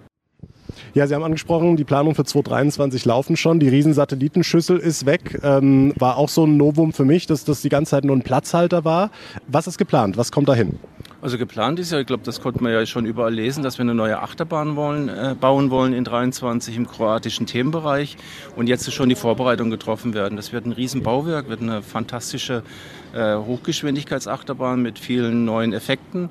Ja, 0.96 1.06
Sie 1.06 1.14
haben 1.14 1.24
angesprochen, 1.24 1.78
die 1.78 1.84
Planung 1.84 2.16
für 2.16 2.26
2023 2.26 3.06
laufen 3.06 3.38
schon. 3.38 3.60
Die 3.60 3.70
Riesensatellitenschüssel 3.70 4.80
ist 4.80 5.06
weg. 5.06 5.40
Ähm, 5.44 5.94
war 5.98 6.18
auch 6.18 6.30
so 6.30 6.48
ein 6.48 6.58
Novum 6.58 6.92
für 6.92 7.06
mich, 7.06 7.28
dass 7.28 7.46
das 7.46 7.62
die 7.62 7.70
ganze 7.70 7.92
Zeit 7.92 8.04
nur 8.04 8.16
ein 8.16 8.24
Platzhalter 8.24 8.84
war. 8.84 9.12
Was 9.48 9.68
ist 9.68 9.78
geplant? 9.78 10.18
Was 10.18 10.32
kommt 10.32 10.50
dahin? 10.50 10.80
Also 11.22 11.38
geplant 11.38 11.80
ist 11.80 11.92
ja, 11.92 12.00
ich 12.00 12.08
glaube, 12.08 12.24
das 12.24 12.40
konnte 12.40 12.64
man 12.64 12.72
ja 12.72 12.86
schon 12.86 13.06
überall 13.06 13.34
lesen, 13.34 13.62
dass 13.62 13.78
wir 13.78 13.84
eine 13.84 13.94
neue 13.94 14.22
Achterbahn 14.22 14.78
wollen, 14.78 15.10
äh, 15.10 15.36
bauen 15.38 15.70
wollen 15.70 15.92
in 15.92 16.06
23 16.06 16.78
im 16.78 16.88
kroatischen 16.88 17.46
Themenbereich. 17.46 18.16
Und 18.56 18.68
jetzt 18.68 18.88
ist 18.88 18.94
schon 18.94 19.10
die 19.10 19.16
Vorbereitung 19.16 19.70
getroffen 19.70 20.14
werden. 20.14 20.38
Das 20.38 20.54
wird 20.54 20.66
ein 20.66 20.72
Riesenbauwerk, 20.72 21.50
wird 21.50 21.62
eine 21.62 21.82
fantastische 21.82 22.64
äh, 23.14 23.36
Hochgeschwindigkeitsachterbahn 23.36 24.82
mit 24.82 24.98
vielen 24.98 25.44
neuen 25.44 25.74
Effekten. 25.74 26.30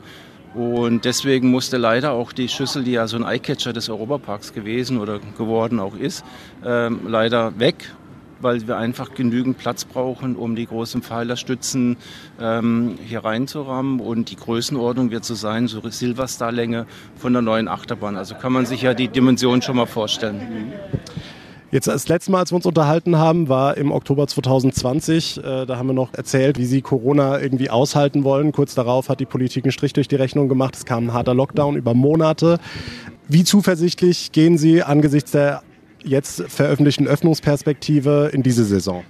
Und 0.54 1.04
deswegen 1.04 1.50
musste 1.50 1.76
leider 1.76 2.12
auch 2.12 2.32
die 2.32 2.48
Schüssel, 2.48 2.82
die 2.82 2.92
ja 2.92 3.06
so 3.06 3.18
ein 3.18 3.24
Eyecatcher 3.24 3.74
des 3.74 3.90
Europaparks 3.90 4.54
gewesen 4.54 4.98
oder 4.98 5.20
geworden 5.36 5.80
auch 5.80 5.96
ist, 5.96 6.24
ähm, 6.64 7.00
leider 7.06 7.58
weg 7.58 7.92
weil 8.40 8.66
wir 8.66 8.76
einfach 8.76 9.14
genügend 9.14 9.58
Platz 9.58 9.84
brauchen, 9.84 10.36
um 10.36 10.56
die 10.56 10.66
großen 10.66 11.02
Pfeilerstützen 11.02 11.96
ähm, 12.40 12.98
hier 13.04 13.24
reinzurammen. 13.24 14.00
Und 14.00 14.30
die 14.30 14.36
Größenordnung 14.36 15.10
wird 15.10 15.24
so 15.24 15.34
sein, 15.34 15.68
so 15.68 15.80
Silverstar-Länge 15.88 16.86
von 17.16 17.32
der 17.32 17.42
neuen 17.42 17.68
Achterbahn. 17.68 18.16
Also 18.16 18.34
kann 18.34 18.52
man 18.52 18.66
sich 18.66 18.82
ja 18.82 18.94
die 18.94 19.08
Dimension 19.08 19.62
schon 19.62 19.76
mal 19.76 19.86
vorstellen. 19.86 20.72
Jetzt 21.70 21.86
das 21.86 22.08
letzte 22.08 22.30
Mal, 22.30 22.38
als 22.38 22.50
wir 22.50 22.56
uns 22.56 22.64
unterhalten 22.64 23.18
haben, 23.18 23.50
war 23.50 23.76
im 23.76 23.92
Oktober 23.92 24.26
2020. 24.26 25.36
Äh, 25.36 25.66
da 25.66 25.76
haben 25.76 25.88
wir 25.88 25.92
noch 25.92 26.14
erzählt, 26.14 26.58
wie 26.58 26.64
sie 26.64 26.80
Corona 26.80 27.38
irgendwie 27.38 27.68
aushalten 27.68 28.24
wollen. 28.24 28.52
Kurz 28.52 28.74
darauf 28.74 29.10
hat 29.10 29.20
die 29.20 29.26
Politik 29.26 29.64
einen 29.64 29.72
Strich 29.72 29.92
durch 29.92 30.08
die 30.08 30.16
Rechnung 30.16 30.48
gemacht. 30.48 30.76
Es 30.76 30.86
kam 30.86 31.08
ein 31.08 31.12
harter 31.12 31.34
Lockdown 31.34 31.76
über 31.76 31.92
Monate. 31.92 32.58
Wie 33.28 33.44
zuversichtlich 33.44 34.32
gehen 34.32 34.56
Sie 34.56 34.82
angesichts 34.82 35.32
der 35.32 35.62
jetzt 36.04 36.42
veröffentlichten 36.48 37.06
Öffnungsperspektive 37.06 38.30
in 38.32 38.42
diese 38.42 38.64
Saison? 38.64 39.04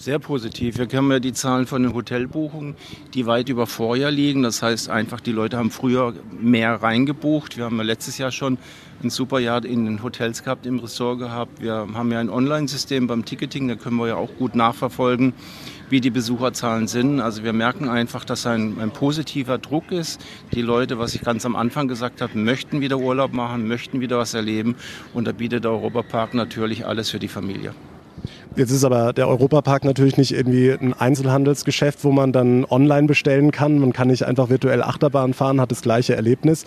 Sehr 0.00 0.20
positiv. 0.20 0.78
Wir 0.78 0.86
haben 0.96 1.10
ja 1.10 1.18
die 1.18 1.32
Zahlen 1.32 1.66
von 1.66 1.82
den 1.82 1.92
Hotelbuchungen, 1.92 2.76
die 3.14 3.26
weit 3.26 3.48
über 3.48 3.66
Vorjahr 3.66 4.12
liegen. 4.12 4.44
Das 4.44 4.62
heißt 4.62 4.88
einfach, 4.88 5.20
die 5.20 5.32
Leute 5.32 5.56
haben 5.56 5.72
früher 5.72 6.14
mehr 6.40 6.80
reingebucht. 6.80 7.56
Wir 7.56 7.64
haben 7.64 7.78
ja 7.78 7.82
letztes 7.82 8.16
Jahr 8.16 8.30
schon 8.30 8.58
ein 9.02 9.10
super 9.10 9.40
Jahr 9.40 9.64
in 9.64 9.86
den 9.86 10.00
Hotels 10.04 10.44
gehabt, 10.44 10.66
im 10.66 10.78
Ressort 10.78 11.18
gehabt. 11.18 11.60
Wir 11.60 11.88
haben 11.94 12.12
ja 12.12 12.20
ein 12.20 12.30
Online-System 12.30 13.08
beim 13.08 13.24
Ticketing, 13.24 13.66
da 13.66 13.74
können 13.74 13.96
wir 13.96 14.06
ja 14.06 14.14
auch 14.14 14.30
gut 14.38 14.54
nachverfolgen, 14.54 15.32
wie 15.90 16.00
die 16.00 16.10
Besucherzahlen 16.10 16.86
sind. 16.86 17.18
Also 17.18 17.42
wir 17.42 17.52
merken 17.52 17.88
einfach, 17.88 18.24
dass 18.24 18.46
ein, 18.46 18.78
ein 18.80 18.92
positiver 18.92 19.58
Druck 19.58 19.90
ist. 19.90 20.24
Die 20.54 20.62
Leute, 20.62 21.00
was 21.00 21.16
ich 21.16 21.22
ganz 21.22 21.44
am 21.44 21.56
Anfang 21.56 21.88
gesagt 21.88 22.20
habe, 22.20 22.38
möchten 22.38 22.80
wieder 22.80 22.98
Urlaub 22.98 23.32
machen, 23.32 23.66
möchten 23.66 24.00
wieder 24.00 24.18
was 24.18 24.32
erleben. 24.32 24.76
Und 25.12 25.26
da 25.26 25.32
bietet 25.32 25.64
der 25.64 25.72
Europapark 25.72 26.34
natürlich 26.34 26.86
alles 26.86 27.10
für 27.10 27.18
die 27.18 27.26
Familie. 27.26 27.74
Jetzt 28.56 28.70
ist 28.70 28.84
aber 28.84 29.12
der 29.12 29.28
Europapark 29.28 29.84
natürlich 29.84 30.16
nicht 30.16 30.32
irgendwie 30.32 30.72
ein 30.72 30.92
Einzelhandelsgeschäft, 30.92 32.02
wo 32.02 32.10
man 32.10 32.32
dann 32.32 32.64
online 32.64 33.06
bestellen 33.06 33.52
kann. 33.52 33.78
Man 33.78 33.92
kann 33.92 34.08
nicht 34.08 34.24
einfach 34.24 34.50
virtuell 34.50 34.82
Achterbahn 34.82 35.32
fahren, 35.32 35.60
hat 35.60 35.70
das 35.70 35.82
gleiche 35.82 36.16
Erlebnis. 36.16 36.64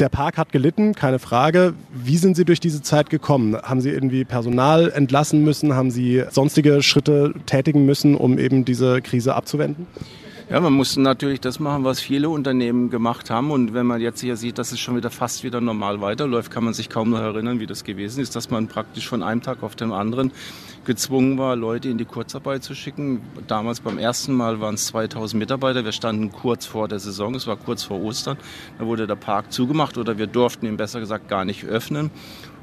Der 0.00 0.08
Park 0.08 0.38
hat 0.38 0.52
gelitten, 0.52 0.94
keine 0.94 1.18
Frage. 1.18 1.74
Wie 1.92 2.16
sind 2.16 2.36
Sie 2.36 2.44
durch 2.44 2.60
diese 2.60 2.82
Zeit 2.82 3.10
gekommen? 3.10 3.56
Haben 3.62 3.80
Sie 3.80 3.90
irgendwie 3.90 4.24
Personal 4.24 4.90
entlassen 4.90 5.44
müssen? 5.44 5.74
Haben 5.74 5.90
Sie 5.90 6.24
sonstige 6.30 6.82
Schritte 6.82 7.34
tätigen 7.46 7.84
müssen, 7.84 8.14
um 8.14 8.38
eben 8.38 8.64
diese 8.64 9.02
Krise 9.02 9.34
abzuwenden? 9.34 9.86
Ja, 10.50 10.60
man 10.60 10.74
musste 10.74 11.00
natürlich 11.00 11.40
das 11.40 11.58
machen, 11.58 11.84
was 11.84 12.00
viele 12.00 12.28
Unternehmen 12.28 12.90
gemacht 12.90 13.30
haben. 13.30 13.50
Und 13.50 13.72
wenn 13.72 13.86
man 13.86 14.02
jetzt 14.02 14.20
hier 14.20 14.36
sieht, 14.36 14.58
dass 14.58 14.72
es 14.72 14.78
schon 14.78 14.94
wieder 14.94 15.10
fast 15.10 15.42
wieder 15.42 15.62
normal 15.62 16.02
weiterläuft, 16.02 16.50
kann 16.50 16.64
man 16.64 16.74
sich 16.74 16.90
kaum 16.90 17.08
noch 17.08 17.20
erinnern, 17.20 17.60
wie 17.60 17.66
das 17.66 17.82
gewesen 17.82 18.20
ist, 18.20 18.36
dass 18.36 18.50
man 18.50 18.68
praktisch 18.68 19.08
von 19.08 19.22
einem 19.22 19.40
Tag 19.40 19.62
auf 19.62 19.74
den 19.74 19.90
anderen 19.90 20.32
gezwungen 20.84 21.38
war, 21.38 21.56
Leute 21.56 21.88
in 21.88 21.96
die 21.96 22.04
Kurzarbeit 22.04 22.62
zu 22.62 22.74
schicken. 22.74 23.22
Damals 23.46 23.80
beim 23.80 23.96
ersten 23.96 24.34
Mal 24.34 24.60
waren 24.60 24.74
es 24.74 24.86
2000 24.88 25.38
Mitarbeiter. 25.38 25.82
Wir 25.86 25.92
standen 25.92 26.30
kurz 26.30 26.66
vor 26.66 26.88
der 26.88 26.98
Saison, 26.98 27.34
es 27.34 27.46
war 27.46 27.56
kurz 27.56 27.82
vor 27.82 28.02
Ostern. 28.02 28.36
Da 28.78 28.84
wurde 28.84 29.06
der 29.06 29.16
Park 29.16 29.50
zugemacht 29.50 29.96
oder 29.96 30.18
wir 30.18 30.26
durften 30.26 30.66
ihn 30.66 30.76
besser 30.76 31.00
gesagt 31.00 31.26
gar 31.26 31.46
nicht 31.46 31.64
öffnen. 31.64 32.10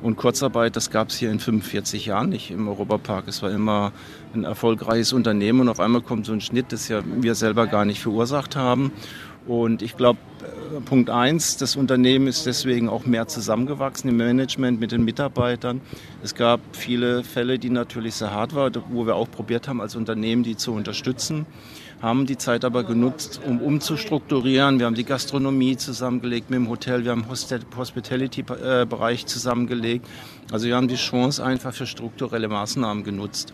Und 0.02 0.16
Kurzarbeit, 0.16 0.76
das 0.76 0.90
gab 0.90 1.10
es 1.10 1.18
hier 1.18 1.32
in 1.32 1.40
45 1.40 2.08
Jahren 2.08 2.30
nicht 2.30 2.50
im 2.50 2.68
Europapark. 2.68 3.28
Es 3.28 3.44
war 3.44 3.52
immer 3.52 3.92
ein 4.34 4.46
erfolgreiches 4.46 5.14
Unternehmen 5.14 5.62
und 5.62 5.70
auf 5.70 5.80
einmal 5.80 6.02
kommt 6.02 6.26
so 6.26 6.34
ein 6.34 6.42
Schnitt, 6.42 6.72
das 6.72 6.88
ja 6.88 7.02
wir 7.06 7.36
selber 7.36 7.68
gar 7.68 7.86
nicht 7.86 8.02
verursacht 8.02 8.56
haben. 8.56 8.92
Und 9.48 9.82
ich 9.82 9.98
glaube, 9.98 10.20
äh, 10.42 10.82
Punkt 10.82 11.10
eins, 11.10 11.58
das 11.58 11.76
Unternehmen 11.76 12.28
ist 12.28 12.46
deswegen 12.46 12.90
auch 12.90 13.06
mehr 13.06 13.28
zusammengewachsen 13.28 14.10
im 14.10 14.18
Management 14.18 14.80
mit 14.80 14.92
den 14.92 15.04
Mitarbeitern. 15.04 15.82
Es 16.24 16.36
gab 16.36 16.60
viele 16.74 17.24
Fälle, 17.24 17.58
die 17.60 17.70
natürlich 17.70 18.16
sehr 18.16 18.32
hart 18.32 18.54
waren, 18.56 18.74
wo 18.90 19.06
wir 19.06 19.16
auch 19.16 19.30
probiert 19.30 19.68
haben, 19.68 19.82
als 19.82 19.96
Unternehmen 19.96 20.44
die 20.44 20.56
zu 20.56 20.74
unterstützen 20.74 21.46
haben 22.02 22.26
die 22.26 22.38
Zeit 22.38 22.66
aber 22.66 22.84
genutzt, 22.84 23.42
um 23.46 23.62
umzustrukturieren. 23.62 24.80
Wir 24.80 24.88
haben 24.88 24.96
die 24.96 25.06
Gastronomie 25.06 25.78
zusammengelegt 25.78 26.50
mit 26.50 26.58
dem 26.58 26.68
Hotel, 26.70 27.04
wir 27.04 27.12
haben 27.12 27.26
Hospitality-Bereich 27.30 29.28
zusammengelegt. 29.28 30.08
Also 30.52 30.68
wir 30.68 30.76
haben 30.76 30.88
die 30.88 30.96
Chance 30.96 31.44
einfach 31.44 31.74
für 31.74 31.86
strukturelle 31.86 32.48
Maßnahmen 32.48 33.04
genutzt. 33.04 33.54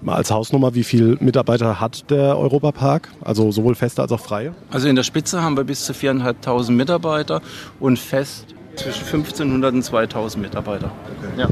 Mal 0.00 0.16
als 0.16 0.30
Hausnummer, 0.30 0.74
wie 0.74 0.84
viele 0.84 1.16
Mitarbeiter 1.20 1.80
hat 1.80 2.10
der 2.10 2.38
Europapark? 2.38 3.08
Also 3.22 3.50
sowohl 3.50 3.74
feste 3.74 4.02
als 4.02 4.12
auch 4.12 4.20
freie? 4.20 4.54
Also 4.70 4.88
in 4.88 4.96
der 4.96 5.02
Spitze 5.02 5.42
haben 5.42 5.56
wir 5.56 5.64
bis 5.64 5.84
zu 5.84 5.92
4.500 5.92 6.70
Mitarbeiter 6.70 7.40
und 7.80 7.98
fest 7.98 8.54
zwischen 8.76 9.24
1.500 9.24 9.68
und 9.68 9.84
2.000 9.84 10.38
Mitarbeiter. 10.38 10.90
Okay. 11.18 11.40
Ja. 11.40 11.48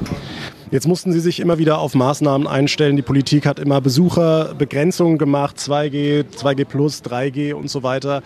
Jetzt 0.70 0.88
mussten 0.88 1.12
sie 1.12 1.20
sich 1.20 1.40
immer 1.40 1.58
wieder 1.58 1.78
auf 1.78 1.94
Maßnahmen 1.94 2.46
einstellen. 2.46 2.96
Die 2.96 3.02
Politik 3.02 3.44
hat 3.44 3.58
immer 3.58 3.82
Besucherbegrenzungen 3.82 5.18
gemacht, 5.18 5.58
2G, 5.58 6.24
2G 6.34 6.64
plus, 6.64 7.02
3G 7.02 7.52
und 7.52 7.68
so 7.68 7.82
weiter. 7.82 8.22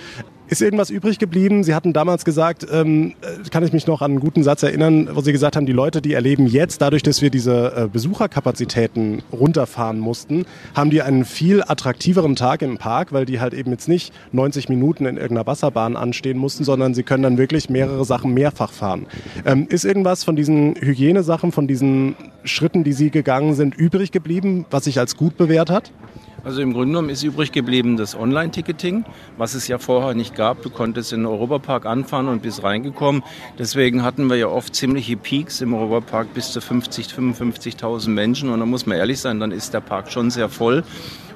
Ist 0.48 0.62
irgendwas 0.62 0.90
übrig 0.90 1.18
geblieben? 1.18 1.64
Sie 1.64 1.74
hatten 1.74 1.92
damals 1.92 2.24
gesagt, 2.24 2.64
ähm, 2.70 3.14
äh, 3.20 3.48
kann 3.50 3.64
ich 3.64 3.72
mich 3.72 3.88
noch 3.88 4.00
an 4.00 4.12
einen 4.12 4.20
guten 4.20 4.44
Satz 4.44 4.62
erinnern, 4.62 5.08
wo 5.12 5.20
Sie 5.20 5.32
gesagt 5.32 5.56
haben, 5.56 5.66
die 5.66 5.72
Leute, 5.72 6.00
die 6.00 6.12
erleben 6.12 6.46
jetzt, 6.46 6.80
dadurch, 6.80 7.02
dass 7.02 7.20
wir 7.20 7.30
diese 7.30 7.72
äh, 7.74 7.88
Besucherkapazitäten 7.88 9.22
runterfahren 9.32 9.98
mussten, 9.98 10.46
haben 10.74 10.90
die 10.90 11.02
einen 11.02 11.24
viel 11.24 11.64
attraktiveren 11.66 12.36
Tag 12.36 12.62
im 12.62 12.78
Park, 12.78 13.12
weil 13.12 13.26
die 13.26 13.40
halt 13.40 13.54
eben 13.54 13.72
jetzt 13.72 13.88
nicht 13.88 14.12
90 14.30 14.68
Minuten 14.68 15.06
in 15.06 15.16
irgendeiner 15.16 15.48
Wasserbahn 15.48 15.96
anstehen 15.96 16.38
mussten, 16.38 16.62
sondern 16.62 16.94
sie 16.94 17.02
können 17.02 17.24
dann 17.24 17.38
wirklich 17.38 17.68
mehrere 17.68 18.04
Sachen 18.04 18.32
mehrfach 18.32 18.70
fahren. 18.70 19.06
Ähm, 19.44 19.66
ist 19.68 19.84
irgendwas 19.84 20.22
von 20.22 20.36
diesen 20.36 20.76
Hygienesachen, 20.76 21.50
von 21.50 21.66
diesen 21.66 22.14
Schritten, 22.44 22.84
die 22.84 22.92
Sie 22.92 23.10
gegangen 23.10 23.54
sind, 23.54 23.74
übrig 23.74 24.12
geblieben, 24.12 24.64
was 24.70 24.84
sich 24.84 25.00
als 25.00 25.16
gut 25.16 25.36
bewährt 25.36 25.70
hat? 25.70 25.90
Also 26.46 26.62
im 26.62 26.72
Grunde 26.72 26.90
genommen 26.90 27.08
ist 27.08 27.24
übrig 27.24 27.50
geblieben 27.50 27.96
das 27.96 28.14
Online-Ticketing, 28.14 29.04
was 29.36 29.54
es 29.54 29.66
ja 29.66 29.78
vorher 29.78 30.14
nicht 30.14 30.36
gab. 30.36 30.62
Du 30.62 30.70
konntest 30.70 31.12
in 31.12 31.22
den 31.22 31.26
Europapark 31.26 31.86
anfahren 31.86 32.28
und 32.28 32.42
bist 32.42 32.62
reingekommen. 32.62 33.24
Deswegen 33.58 34.04
hatten 34.04 34.30
wir 34.30 34.36
ja 34.36 34.46
oft 34.46 34.72
ziemliche 34.72 35.16
Peaks 35.16 35.60
im 35.60 35.74
Europapark 35.74 36.32
bis 36.34 36.52
zu 36.52 36.60
50, 36.60 37.08
55.000 37.08 38.10
Menschen. 38.10 38.50
Und 38.50 38.60
da 38.60 38.66
muss 38.66 38.86
man 38.86 38.96
ehrlich 38.96 39.18
sein, 39.18 39.40
dann 39.40 39.50
ist 39.50 39.74
der 39.74 39.80
Park 39.80 40.12
schon 40.12 40.30
sehr 40.30 40.48
voll. 40.48 40.84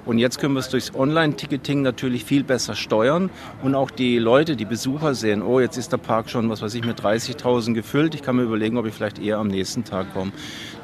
Und 0.06 0.18
jetzt 0.18 0.38
können 0.38 0.54
wir 0.54 0.60
es 0.60 0.68
durchs 0.68 0.94
Online-Ticketing 0.94 1.82
natürlich 1.82 2.24
viel 2.24 2.42
besser 2.42 2.74
steuern 2.74 3.30
und 3.62 3.74
auch 3.74 3.90
die 3.90 4.18
Leute, 4.18 4.56
die 4.56 4.64
Besucher 4.64 5.14
sehen, 5.14 5.42
oh, 5.42 5.60
jetzt 5.60 5.76
ist 5.76 5.92
der 5.92 5.98
Park 5.98 6.30
schon, 6.30 6.48
was 6.48 6.62
weiß 6.62 6.74
ich, 6.74 6.84
mit 6.84 7.00
30.000 7.00 7.74
gefüllt. 7.74 8.14
Ich 8.14 8.22
kann 8.22 8.36
mir 8.36 8.42
überlegen, 8.42 8.78
ob 8.78 8.86
ich 8.86 8.94
vielleicht 8.94 9.18
eher 9.18 9.38
am 9.38 9.48
nächsten 9.48 9.84
Tag 9.84 10.12
komme. 10.14 10.32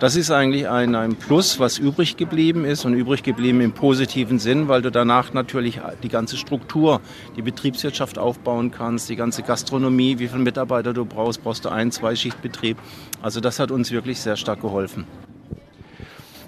Das 0.01 0.17
ist 0.17 0.31
eigentlich 0.31 0.69
ein, 0.69 0.95
ein 0.95 1.17
Plus, 1.17 1.59
was 1.59 1.79
übrig 1.79 2.17
geblieben 2.17 2.65
ist 2.65 2.85
und 2.85 2.93
übrig 2.95 3.23
geblieben 3.23 3.61
im 3.63 3.73
positiven 3.73 4.16
Sinn, 4.39 4.69
weil 4.69 4.81
du 4.81 4.91
danach 4.91 5.35
natürlich 5.35 5.81
die 6.03 6.09
ganze 6.09 6.37
Struktur, 6.37 7.01
die 7.37 7.43
Betriebswirtschaft 7.43 8.19
aufbauen 8.19 8.71
kannst, 8.71 9.09
die 9.11 9.17
ganze 9.17 9.43
Gastronomie, 9.43 10.19
wie 10.19 10.29
viele 10.29 10.43
Mitarbeiter 10.43 10.95
du 10.95 11.05
brauchst, 11.05 11.43
brauchst 11.43 11.67
du 11.67 11.69
ein, 11.69 11.93
zwei 11.93 12.17
Schichtbetrieb. 12.17 12.79
Also 13.21 13.41
das 13.41 13.59
hat 13.59 13.71
uns 13.71 13.91
wirklich 13.91 14.21
sehr 14.21 14.37
stark 14.37 14.63
geholfen. 14.63 15.05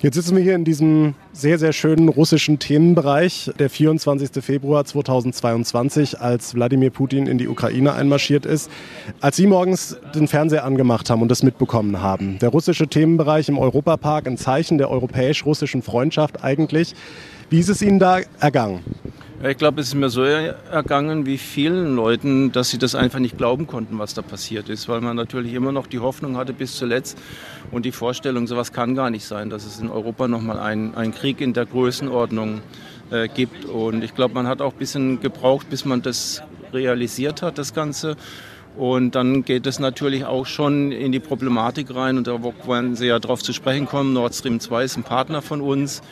Jetzt 0.00 0.14
sitzen 0.14 0.36
wir 0.36 0.42
hier 0.44 0.54
in 0.54 0.64
diesem 0.64 1.16
sehr, 1.32 1.58
sehr 1.58 1.72
schönen 1.72 2.08
russischen 2.08 2.60
Themenbereich, 2.60 3.50
der 3.58 3.68
24. 3.68 4.44
Februar 4.44 4.84
2022, 4.84 6.20
als 6.20 6.54
Wladimir 6.54 6.90
Putin 6.90 7.26
in 7.26 7.36
die 7.36 7.48
Ukraine 7.48 7.94
einmarschiert 7.94 8.46
ist. 8.46 8.70
Als 9.20 9.36
Sie 9.36 9.48
morgens 9.48 9.98
den 10.14 10.28
Fernseher 10.28 10.64
angemacht 10.64 11.10
haben 11.10 11.20
und 11.20 11.28
das 11.32 11.42
mitbekommen 11.42 12.00
haben, 12.00 12.38
der 12.38 12.50
russische 12.50 12.86
Themenbereich 12.86 13.48
im 13.48 13.58
Europapark, 13.58 14.28
ein 14.28 14.36
Zeichen 14.36 14.78
der 14.78 14.88
europäisch-russischen 14.88 15.82
Freundschaft 15.82 16.44
eigentlich. 16.44 16.94
Wie 17.50 17.60
ist 17.60 17.70
es 17.70 17.80
Ihnen 17.80 17.98
da 17.98 18.20
ergangen? 18.40 18.84
Ich 19.42 19.56
glaube, 19.56 19.80
es 19.80 19.88
ist 19.88 19.94
mir 19.94 20.10
so 20.10 20.22
ergangen 20.22 21.24
wie 21.24 21.38
vielen 21.38 21.94
Leuten, 21.94 22.52
dass 22.52 22.70
sie 22.70 22.78
das 22.78 22.94
einfach 22.94 23.20
nicht 23.20 23.38
glauben 23.38 23.68
konnten, 23.68 23.98
was 23.98 24.12
da 24.12 24.20
passiert 24.20 24.68
ist, 24.68 24.88
weil 24.88 25.00
man 25.00 25.14
natürlich 25.16 25.54
immer 25.54 25.70
noch 25.70 25.86
die 25.86 26.00
Hoffnung 26.00 26.36
hatte 26.36 26.52
bis 26.52 26.76
zuletzt 26.76 27.16
und 27.70 27.86
die 27.86 27.92
Vorstellung, 27.92 28.48
sowas 28.48 28.72
kann 28.72 28.96
gar 28.96 29.10
nicht 29.10 29.24
sein, 29.24 29.48
dass 29.48 29.64
es 29.64 29.78
in 29.78 29.88
Europa 29.88 30.26
nochmal 30.26 30.58
einen, 30.58 31.14
Krieg 31.14 31.40
in 31.40 31.52
der 31.52 31.66
Größenordnung 31.66 32.60
äh, 33.10 33.28
gibt. 33.28 33.64
Und 33.64 34.02
ich 34.02 34.14
glaube, 34.14 34.34
man 34.34 34.48
hat 34.48 34.60
auch 34.60 34.72
ein 34.72 34.78
bisschen 34.78 35.20
gebraucht, 35.20 35.70
bis 35.70 35.84
man 35.84 36.02
das 36.02 36.42
realisiert 36.72 37.40
hat, 37.40 37.56
das 37.56 37.72
Ganze. 37.72 38.16
Und 38.76 39.14
dann 39.14 39.44
geht 39.44 39.66
es 39.66 39.78
natürlich 39.78 40.24
auch 40.24 40.46
schon 40.46 40.90
in 40.92 41.12
die 41.12 41.20
Problematik 41.20 41.94
rein 41.94 42.18
und 42.18 42.26
da 42.26 42.42
wollen 42.42 42.96
Sie 42.96 43.06
ja 43.06 43.18
darauf 43.20 43.42
zu 43.42 43.52
sprechen 43.52 43.86
kommen. 43.86 44.12
Nord 44.12 44.34
Stream 44.34 44.60
2 44.60 44.84
ist 44.84 44.96
ein 44.96 45.04
Partner 45.04 45.42
von 45.42 45.60
uns 45.60 46.02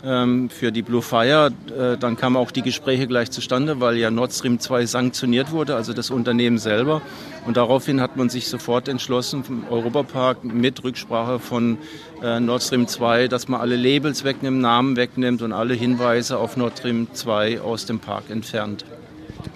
für 0.00 0.70
die 0.72 0.82
Blue 0.82 1.02
Fire. 1.02 1.50
Äh, 1.76 1.96
dann 1.96 2.16
kamen 2.16 2.36
auch 2.36 2.50
die 2.50 2.62
Gespräche 2.62 3.06
gleich 3.06 3.30
zustande, 3.30 3.80
weil 3.80 3.96
ja 3.96 4.10
Nord 4.10 4.32
Stream 4.32 4.60
2 4.60 4.86
sanktioniert 4.86 5.50
wurde, 5.50 5.74
also 5.74 5.92
das 5.92 6.10
Unternehmen 6.10 6.58
selber. 6.58 7.02
Und 7.46 7.56
daraufhin 7.56 8.00
hat 8.00 8.16
man 8.16 8.28
sich 8.28 8.48
sofort 8.48 8.88
entschlossen, 8.88 9.44
vom 9.44 9.64
Europapark 9.68 10.44
mit 10.44 10.84
Rücksprache 10.84 11.38
von 11.38 11.78
äh, 12.22 12.40
Nord 12.40 12.62
Stream 12.62 12.86
2, 12.86 13.28
dass 13.28 13.48
man 13.48 13.60
alle 13.60 13.76
Labels 13.76 14.24
wegnimmt, 14.24 14.60
Namen 14.60 14.96
wegnimmt 14.96 15.42
und 15.42 15.52
alle 15.52 15.74
Hinweise 15.74 16.38
auf 16.38 16.56
Nord 16.56 16.78
Stream 16.78 17.08
2 17.12 17.60
aus 17.60 17.86
dem 17.86 17.98
Park 17.98 18.30
entfernt. 18.30 18.84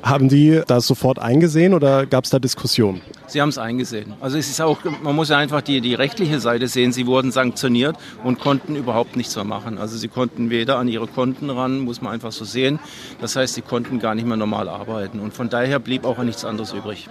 Haben 0.02 0.28
die 0.28 0.60
das 0.66 0.86
sofort 0.86 1.18
eingesehen 1.18 1.74
oder 1.74 2.06
gab 2.06 2.24
es 2.24 2.30
da 2.30 2.38
Diskussionen? 2.38 3.00
Sie 3.26 3.40
haben 3.40 3.48
es 3.48 3.58
eingesehen. 3.58 4.12
Also 4.20 4.36
es 4.36 4.50
ist 4.50 4.60
auch, 4.60 4.78
man 5.02 5.16
muss 5.16 5.30
ja 5.30 5.38
einfach 5.38 5.62
die, 5.62 5.80
die 5.80 5.94
rechtliche 5.94 6.38
Seite 6.38 6.68
sehen. 6.68 6.92
Sie 6.92 7.06
wurden 7.06 7.32
sanktioniert 7.32 7.96
und 8.24 8.38
konnten 8.40 8.76
überhaupt 8.76 9.16
nichts 9.16 9.34
mehr 9.36 9.44
machen. 9.44 9.78
Also 9.78 9.96
sie 9.96 10.08
konnten 10.08 10.50
weder 10.50 10.78
an 10.78 10.88
ihre 10.88 11.06
Konten 11.06 11.48
ran, 11.48 11.80
muss 11.80 12.02
man 12.02 12.12
einfach 12.12 12.32
so 12.32 12.44
sehen. 12.44 12.78
Das 13.20 13.34
heißt, 13.36 13.54
sie 13.54 13.62
konnten 13.62 14.00
gar 14.00 14.14
nicht 14.14 14.26
mehr 14.26 14.36
normal 14.36 14.68
arbeiten. 14.68 15.18
Und 15.18 15.32
von 15.32 15.48
daher 15.48 15.78
blieb 15.78 16.04
auch 16.04 16.22
nichts 16.22 16.44
anderes 16.44 16.72
übrig. 16.72 17.08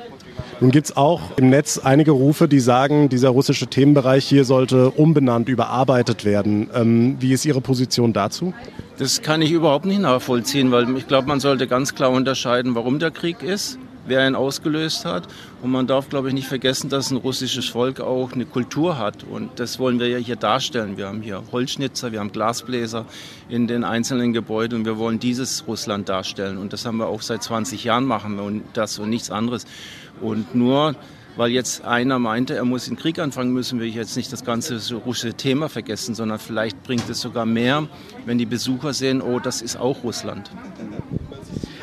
Nun 0.59 0.69
gibt 0.69 0.87
es 0.87 0.97
auch 0.97 1.21
im 1.37 1.49
Netz 1.49 1.79
einige 1.79 2.11
Rufe, 2.11 2.47
die 2.47 2.59
sagen, 2.59 3.09
dieser 3.09 3.29
russische 3.29 3.65
Themenbereich 3.65 4.25
hier 4.25 4.45
sollte 4.45 4.91
umbenannt, 4.91 5.49
überarbeitet 5.49 6.23
werden. 6.23 6.69
Ähm, 6.75 7.17
wie 7.19 7.33
ist 7.33 7.45
Ihre 7.45 7.61
Position 7.61 8.13
dazu? 8.13 8.53
Das 9.01 9.23
kann 9.23 9.41
ich 9.41 9.49
überhaupt 9.49 9.85
nicht 9.85 9.99
nachvollziehen, 9.99 10.71
weil 10.71 10.95
ich 10.95 11.07
glaube, 11.07 11.27
man 11.27 11.39
sollte 11.39 11.65
ganz 11.65 11.95
klar 11.95 12.11
unterscheiden, 12.11 12.75
warum 12.75 12.99
der 12.99 13.09
Krieg 13.09 13.41
ist 13.41 13.79
wer 14.05 14.27
ihn 14.27 14.35
ausgelöst 14.35 15.05
hat. 15.05 15.27
Und 15.61 15.71
man 15.71 15.87
darf, 15.87 16.09
glaube 16.09 16.27
ich, 16.27 16.33
nicht 16.33 16.47
vergessen, 16.47 16.89
dass 16.89 17.11
ein 17.11 17.17
russisches 17.17 17.67
Volk 17.67 17.99
auch 17.99 18.33
eine 18.33 18.45
Kultur 18.45 18.97
hat. 18.97 19.23
Und 19.23 19.59
das 19.59 19.79
wollen 19.79 19.99
wir 19.99 20.07
ja 20.07 20.17
hier 20.17 20.35
darstellen. 20.35 20.97
Wir 20.97 21.07
haben 21.07 21.21
hier 21.21 21.41
Holzschnitzer, 21.51 22.11
wir 22.11 22.19
haben 22.19 22.31
Glasbläser 22.31 23.05
in 23.49 23.67
den 23.67 23.83
einzelnen 23.83 24.33
Gebäuden 24.33 24.79
und 24.79 24.85
wir 24.85 24.97
wollen 24.97 25.19
dieses 25.19 25.65
Russland 25.67 26.09
darstellen. 26.09 26.57
Und 26.57 26.73
das 26.73 26.85
haben 26.85 26.97
wir 26.97 27.07
auch 27.07 27.21
seit 27.21 27.43
20 27.43 27.83
Jahren 27.83 28.05
machen 28.05 28.39
und 28.39 28.63
das 28.73 28.99
und 28.99 29.09
nichts 29.09 29.31
anderes. 29.31 29.65
Und 30.19 30.55
nur 30.55 30.95
weil 31.37 31.51
jetzt 31.51 31.85
einer 31.85 32.19
meinte, 32.19 32.55
er 32.55 32.65
muss 32.65 32.85
den 32.85 32.97
Krieg 32.97 33.19
anfangen, 33.19 33.51
müssen 33.51 33.79
wir 33.79 33.87
jetzt 33.87 34.15
nicht 34.17 34.31
das 34.31 34.43
ganze 34.43 34.79
russische 34.93 35.33
Thema 35.33 35.69
vergessen, 35.69 36.15
sondern 36.15 36.39
vielleicht 36.39 36.83
bringt 36.83 37.09
es 37.09 37.21
sogar 37.21 37.45
mehr, 37.45 37.87
wenn 38.25 38.37
die 38.37 38.45
Besucher 38.45 38.93
sehen, 38.93 39.21
oh, 39.21 39.39
das 39.39 39.61
ist 39.61 39.77
auch 39.77 40.03
Russland. 40.03 40.51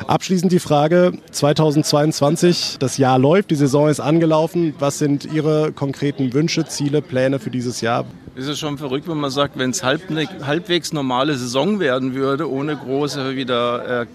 Abschließend 0.07 0.51
die 0.51 0.59
Frage 0.59 1.13
2022, 1.31 2.77
das 2.79 2.97
Jahr 2.97 3.19
läuft, 3.19 3.51
die 3.51 3.55
Saison 3.55 3.89
ist 3.89 3.99
angelaufen. 3.99 4.73
Was 4.79 4.97
sind 4.97 5.25
Ihre 5.31 5.71
konkreten 5.71 6.33
Wünsche, 6.33 6.65
Ziele, 6.65 7.01
Pläne 7.01 7.37
für 7.37 7.51
dieses 7.51 7.81
Jahr? 7.81 8.05
Es 8.35 8.47
ist 8.47 8.59
schon 8.59 8.77
verrückt, 8.77 9.07
wenn 9.07 9.17
man 9.17 9.31
sagt, 9.31 9.59
wenn 9.59 9.69
es 9.69 9.83
halb, 9.83 10.01
halbwegs 10.43 10.93
normale 10.93 11.35
Saison 11.35 11.79
werden 11.79 12.15
würde, 12.15 12.49
ohne 12.49 12.75
große 12.75 13.35
wieder 13.35 14.01
äh, 14.01 14.05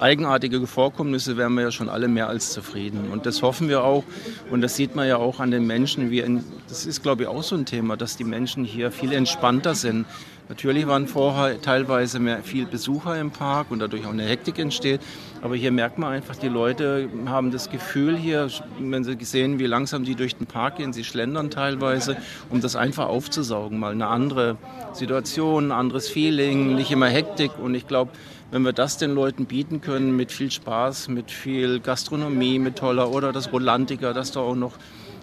eigenartige 0.00 0.66
Vorkommnisse, 0.66 1.36
wären 1.36 1.54
wir 1.54 1.62
ja 1.62 1.70
schon 1.70 1.88
alle 1.88 2.08
mehr 2.08 2.28
als 2.28 2.52
zufrieden. 2.52 3.10
Und 3.10 3.26
das 3.26 3.42
hoffen 3.42 3.68
wir 3.68 3.84
auch. 3.84 4.04
Und 4.50 4.60
das 4.60 4.76
sieht 4.76 4.94
man 4.94 5.08
ja 5.08 5.16
auch 5.16 5.40
an 5.40 5.50
den 5.50 5.66
Menschen. 5.66 6.10
Wie 6.10 6.20
in, 6.20 6.44
das 6.68 6.86
ist, 6.86 7.02
glaube 7.02 7.22
ich, 7.22 7.28
auch 7.28 7.42
so 7.42 7.56
ein 7.56 7.66
Thema, 7.66 7.96
dass 7.96 8.16
die 8.16 8.24
Menschen 8.24 8.64
hier 8.64 8.90
viel 8.90 9.12
entspannter 9.12 9.74
sind. 9.74 10.06
Natürlich 10.48 10.86
waren 10.86 11.08
vorher 11.08 11.60
teilweise 11.60 12.20
mehr 12.20 12.38
viel 12.44 12.66
Besucher 12.66 13.18
im 13.18 13.32
Park 13.32 13.70
und 13.70 13.80
dadurch 13.80 14.06
auch 14.06 14.12
eine 14.12 14.22
Hektik 14.22 14.60
entsteht. 14.60 15.00
Aber 15.42 15.56
hier 15.56 15.72
merkt 15.72 15.98
man 15.98 16.12
einfach, 16.12 16.36
die 16.36 16.48
Leute 16.48 17.08
haben 17.26 17.50
das 17.50 17.68
Gefühl 17.68 18.16
hier, 18.16 18.48
wenn 18.78 19.02
sie 19.02 19.16
sehen, 19.22 19.58
wie 19.58 19.66
langsam 19.66 20.04
die 20.04 20.14
durch 20.14 20.36
den 20.36 20.46
Park 20.46 20.76
gehen, 20.76 20.92
sie 20.92 21.02
schlendern 21.02 21.50
teilweise, 21.50 22.16
um 22.48 22.60
das 22.60 22.76
einfach 22.76 23.08
aufzusaugen, 23.08 23.80
mal 23.80 23.90
eine 23.90 24.06
andere 24.06 24.56
Situation, 24.92 25.66
ein 25.66 25.72
anderes 25.72 26.08
Feeling, 26.08 26.76
nicht 26.76 26.92
immer 26.92 27.08
Hektik. 27.08 27.58
Und 27.58 27.74
ich 27.74 27.88
glaube, 27.88 28.12
wenn 28.50 28.62
wir 28.62 28.72
das 28.72 28.98
den 28.98 29.12
Leuten 29.12 29.46
bieten 29.46 29.80
können, 29.80 30.16
mit 30.16 30.32
viel 30.32 30.50
Spaß, 30.50 31.08
mit 31.08 31.30
viel 31.30 31.80
Gastronomie, 31.80 32.58
mit 32.58 32.76
toller 32.76 33.10
oder 33.10 33.32
das 33.32 33.52
Rolantiker, 33.52 34.14
dass 34.14 34.32
da 34.32 34.40
auch 34.40 34.54
noch 34.54 34.72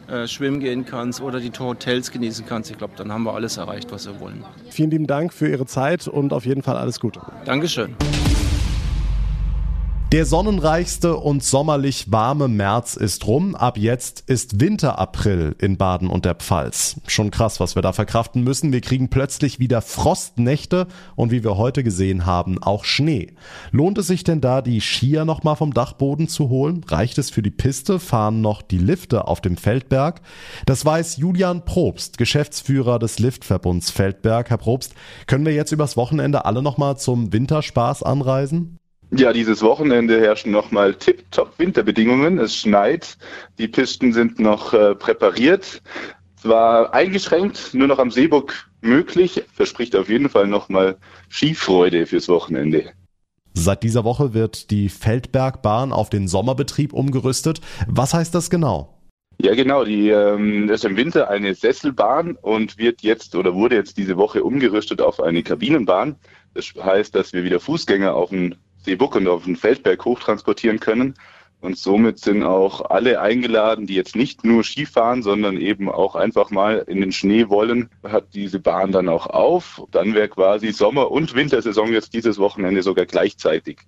äh, 0.08 0.28
schwimmen 0.28 0.60
gehen 0.60 0.86
kannst 0.86 1.22
oder 1.22 1.40
die 1.40 1.52
Hotels 1.58 2.12
genießen 2.12 2.46
kannst. 2.46 2.70
Ich 2.72 2.78
glaube, 2.78 2.94
dann 2.98 3.12
haben 3.12 3.24
wir 3.24 3.34
alles 3.34 3.58
erreicht, 3.58 3.92
was 3.92 4.06
wir 4.06 4.20
wollen. 4.20 4.44
Vielen 4.70 4.92
lieben 4.92 5.08
Dank 5.08 5.34
für 5.34 5.48
Ihre 5.48 5.66
Zeit 5.66 6.08
und 6.08 6.34
auf 6.34 6.46
jeden 6.46 6.62
Fall 6.62 6.76
alles 6.76 7.00
Gute. 7.00 7.22
Dankeschön. 7.46 7.96
Der 10.14 10.28
sonnenreichste 10.28 11.18
und 11.18 11.44
sommerlich 11.44 12.12
warme 12.12 12.48
März 12.48 12.96
ist 12.96 13.26
rum. 13.26 13.56
Ab 13.56 13.80
jetzt 13.80 14.20
ist 14.30 14.62
Winterapril 14.62 15.56
in 15.58 15.78
Baden 15.78 16.08
und 16.08 16.24
der 16.24 16.36
Pfalz. 16.36 17.02
Schon 17.08 17.32
krass, 17.32 17.60
was 17.60 17.74
wir 17.74 17.82
da 17.82 17.94
verkraften 17.94 18.44
müssen. 18.44 18.72
Wir 18.72 18.82
kriegen 18.82 19.10
plötzlich 19.10 19.58
wieder 19.58 19.82
Frostnächte 19.82 20.86
und 21.16 21.32
wie 21.32 21.44
wir 21.44 21.58
heute 21.58 21.84
gesehen 21.84 22.28
haben, 22.28 22.62
auch 22.62 22.86
Schnee. 22.86 23.34
Lohnt 23.72 23.98
es 23.98 24.06
sich 24.06 24.24
denn 24.24 24.40
da, 24.40 24.62
die 24.62 24.82
Skier 24.82 25.26
nochmal 25.26 25.56
vom 25.56 25.74
Dachboden 25.74 26.28
zu 26.28 26.48
holen? 26.48 26.84
Reicht 26.88 27.18
es 27.18 27.32
für 27.32 27.42
die 27.42 27.50
Piste? 27.50 28.00
Fahren 28.00 28.40
noch 28.40 28.62
die 28.62 28.78
Lifte 28.78 29.28
auf 29.28 29.42
dem 29.42 29.58
Feldberg? 29.58 30.22
Das 30.68 30.86
weiß 30.86 31.18
Julian 31.18 31.66
Probst, 31.66 32.20
Geschäftsführer 32.20 33.00
des 33.00 33.18
Liftverbunds 33.18 33.90
Feldberg. 33.90 34.52
Herr 34.52 34.60
Probst, 34.60 34.94
können 35.26 35.48
wir 35.48 35.56
jetzt 35.56 35.72
übers 35.72 35.98
Wochenende 35.98 36.46
alle 36.46 36.62
nochmal 36.62 37.00
zum 37.00 37.34
Winterspaß 37.34 38.04
anreisen? 38.04 38.78
Ja, 39.16 39.32
dieses 39.32 39.62
Wochenende 39.62 40.20
herrschen 40.20 40.52
nochmal 40.52 40.96
tipptopp 40.96 41.60
Winterbedingungen. 41.60 42.40
Es 42.40 42.56
schneit, 42.56 43.16
die 43.60 43.68
Pisten 43.68 44.12
sind 44.12 44.40
noch 44.40 44.74
äh, 44.74 44.96
präpariert. 44.96 45.84
Zwar 46.36 46.94
eingeschränkt, 46.96 47.76
nur 47.76 47.88
noch 47.88 48.00
am 48.00 48.10
Seeburg 48.10 48.68
möglich, 48.82 49.44
verspricht 49.54 49.96
auf 49.96 50.10
jeden 50.10 50.30
Fall 50.30 50.48
nochmal 50.48 50.98
Skifreude 51.30 52.08
fürs 52.08 52.28
Wochenende. 52.28 52.92
Seit 53.54 53.84
dieser 53.84 54.04
Woche 54.04 54.34
wird 54.34 54.72
die 54.72 54.90
Feldbergbahn 54.90 55.94
auf 55.94 56.10
den 56.10 56.28
Sommerbetrieb 56.28 56.92
umgerüstet. 56.92 57.62
Was 57.88 58.16
heißt 58.16 58.34
das 58.34 58.50
genau? 58.50 58.98
Ja, 59.40 59.54
genau. 59.54 59.84
Die 59.84 60.10
ähm, 60.10 60.68
das 60.68 60.84
ist 60.84 60.90
im 60.90 60.98
Winter 60.98 61.30
eine 61.30 61.54
Sesselbahn 61.54 62.36
und 62.42 62.80
wird 62.80 63.04
jetzt 63.04 63.36
oder 63.36 63.54
wurde 63.54 63.76
jetzt 63.76 63.98
diese 63.98 64.18
Woche 64.18 64.44
umgerüstet 64.44 65.02
auf 65.02 65.20
eine 65.22 65.44
Kabinenbahn. 65.44 66.16
Das 66.56 66.74
heißt, 66.82 67.14
dass 67.16 67.32
wir 67.32 67.44
wieder 67.44 67.60
Fußgänger 67.60 68.14
auf 68.16 68.32
den 68.32 68.56
Seebuck 68.84 69.16
und 69.16 69.28
auf 69.28 69.46
den 69.46 69.56
Feldberg 69.56 70.04
hochtransportieren 70.06 70.80
können. 70.80 71.16
Und 71.62 71.78
somit 71.78 72.20
sind 72.20 72.44
auch 72.44 72.90
alle 72.90 73.22
eingeladen, 73.22 73.88
die 73.88 73.96
jetzt 73.96 74.18
nicht 74.18 74.44
nur 74.44 74.66
Skifahren, 74.66 75.24
sondern 75.24 75.56
eben 75.56 75.90
auch 75.90 76.16
einfach 76.16 76.52
mal 76.52 76.84
in 76.88 77.00
den 77.00 77.14
Schnee 77.14 77.48
wollen, 77.48 77.90
hat 78.04 78.34
diese 78.34 78.60
Bahn 78.60 78.92
dann 78.92 79.08
auch 79.08 79.28
auf. 79.28 79.82
Dann 79.92 80.14
wäre 80.14 80.28
quasi 80.28 80.74
Sommer- 80.74 81.10
und 81.10 81.34
Wintersaison 81.36 81.94
jetzt 81.94 82.14
dieses 82.14 82.38
Wochenende 82.38 82.84
sogar 82.84 83.06
gleichzeitig. 83.06 83.80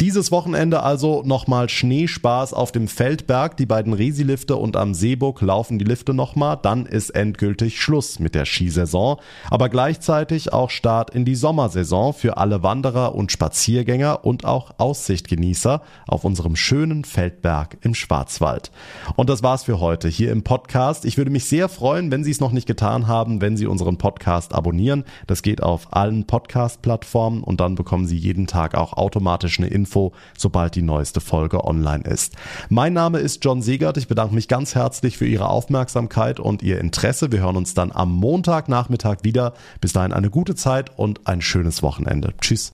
Dieses 0.00 0.30
Wochenende 0.30 0.84
also 0.84 1.24
nochmal 1.26 1.68
Schneespaß 1.68 2.54
auf 2.54 2.70
dem 2.70 2.86
Feldberg, 2.86 3.56
die 3.56 3.66
beiden 3.66 3.92
Resilifte 3.92 4.54
und 4.54 4.76
am 4.76 4.94
Seeburg 4.94 5.40
laufen 5.40 5.80
die 5.80 5.84
Lifte 5.84 6.14
nochmal, 6.14 6.56
dann 6.62 6.86
ist 6.86 7.10
endgültig 7.10 7.82
Schluss 7.82 8.20
mit 8.20 8.36
der 8.36 8.44
Skisaison, 8.44 9.16
aber 9.50 9.68
gleichzeitig 9.68 10.52
auch 10.52 10.70
Start 10.70 11.10
in 11.10 11.24
die 11.24 11.34
Sommersaison 11.34 12.12
für 12.12 12.36
alle 12.36 12.62
Wanderer 12.62 13.16
und 13.16 13.32
Spaziergänger 13.32 14.24
und 14.24 14.44
auch 14.44 14.70
Aussichtgenießer 14.78 15.82
auf 16.06 16.24
unserem 16.24 16.54
schönen 16.54 17.02
Feldberg 17.02 17.78
im 17.80 17.96
Schwarzwald. 17.96 18.70
Und 19.16 19.28
das 19.28 19.42
war's 19.42 19.64
für 19.64 19.80
heute 19.80 20.06
hier 20.06 20.30
im 20.30 20.44
Podcast. 20.44 21.06
Ich 21.06 21.18
würde 21.18 21.32
mich 21.32 21.46
sehr 21.46 21.68
freuen, 21.68 22.12
wenn 22.12 22.22
Sie 22.22 22.30
es 22.30 22.38
noch 22.38 22.52
nicht 22.52 22.68
getan 22.68 23.08
haben, 23.08 23.40
wenn 23.40 23.56
Sie 23.56 23.66
unseren 23.66 23.98
Podcast 23.98 24.54
abonnieren. 24.54 25.02
Das 25.26 25.42
geht 25.42 25.60
auf 25.60 25.92
allen 25.92 26.24
Podcast-Plattformen 26.24 27.42
und 27.42 27.58
dann 27.58 27.74
bekommen 27.74 28.06
Sie 28.06 28.16
jeden 28.16 28.46
Tag 28.46 28.76
auch 28.76 28.92
automatisch 28.92 29.58
eine 29.58 29.66
Info 29.66 29.87
Info, 29.88 30.12
sobald 30.36 30.74
die 30.74 30.82
neueste 30.82 31.20
Folge 31.20 31.64
online 31.64 32.04
ist. 32.04 32.34
Mein 32.68 32.92
Name 32.92 33.20
ist 33.20 33.42
John 33.42 33.62
Segert. 33.62 33.96
Ich 33.96 34.06
bedanke 34.06 34.34
mich 34.34 34.46
ganz 34.46 34.74
herzlich 34.74 35.16
für 35.16 35.26
Ihre 35.26 35.48
Aufmerksamkeit 35.48 36.40
und 36.40 36.62
Ihr 36.62 36.78
Interesse. 36.78 37.32
Wir 37.32 37.40
hören 37.40 37.56
uns 37.56 37.72
dann 37.72 37.90
am 37.90 38.12
Montagnachmittag 38.12 39.18
wieder. 39.22 39.54
Bis 39.80 39.94
dahin 39.94 40.12
eine 40.12 40.28
gute 40.28 40.54
Zeit 40.54 40.90
und 40.98 41.26
ein 41.26 41.40
schönes 41.40 41.82
Wochenende. 41.82 42.34
Tschüss. 42.40 42.66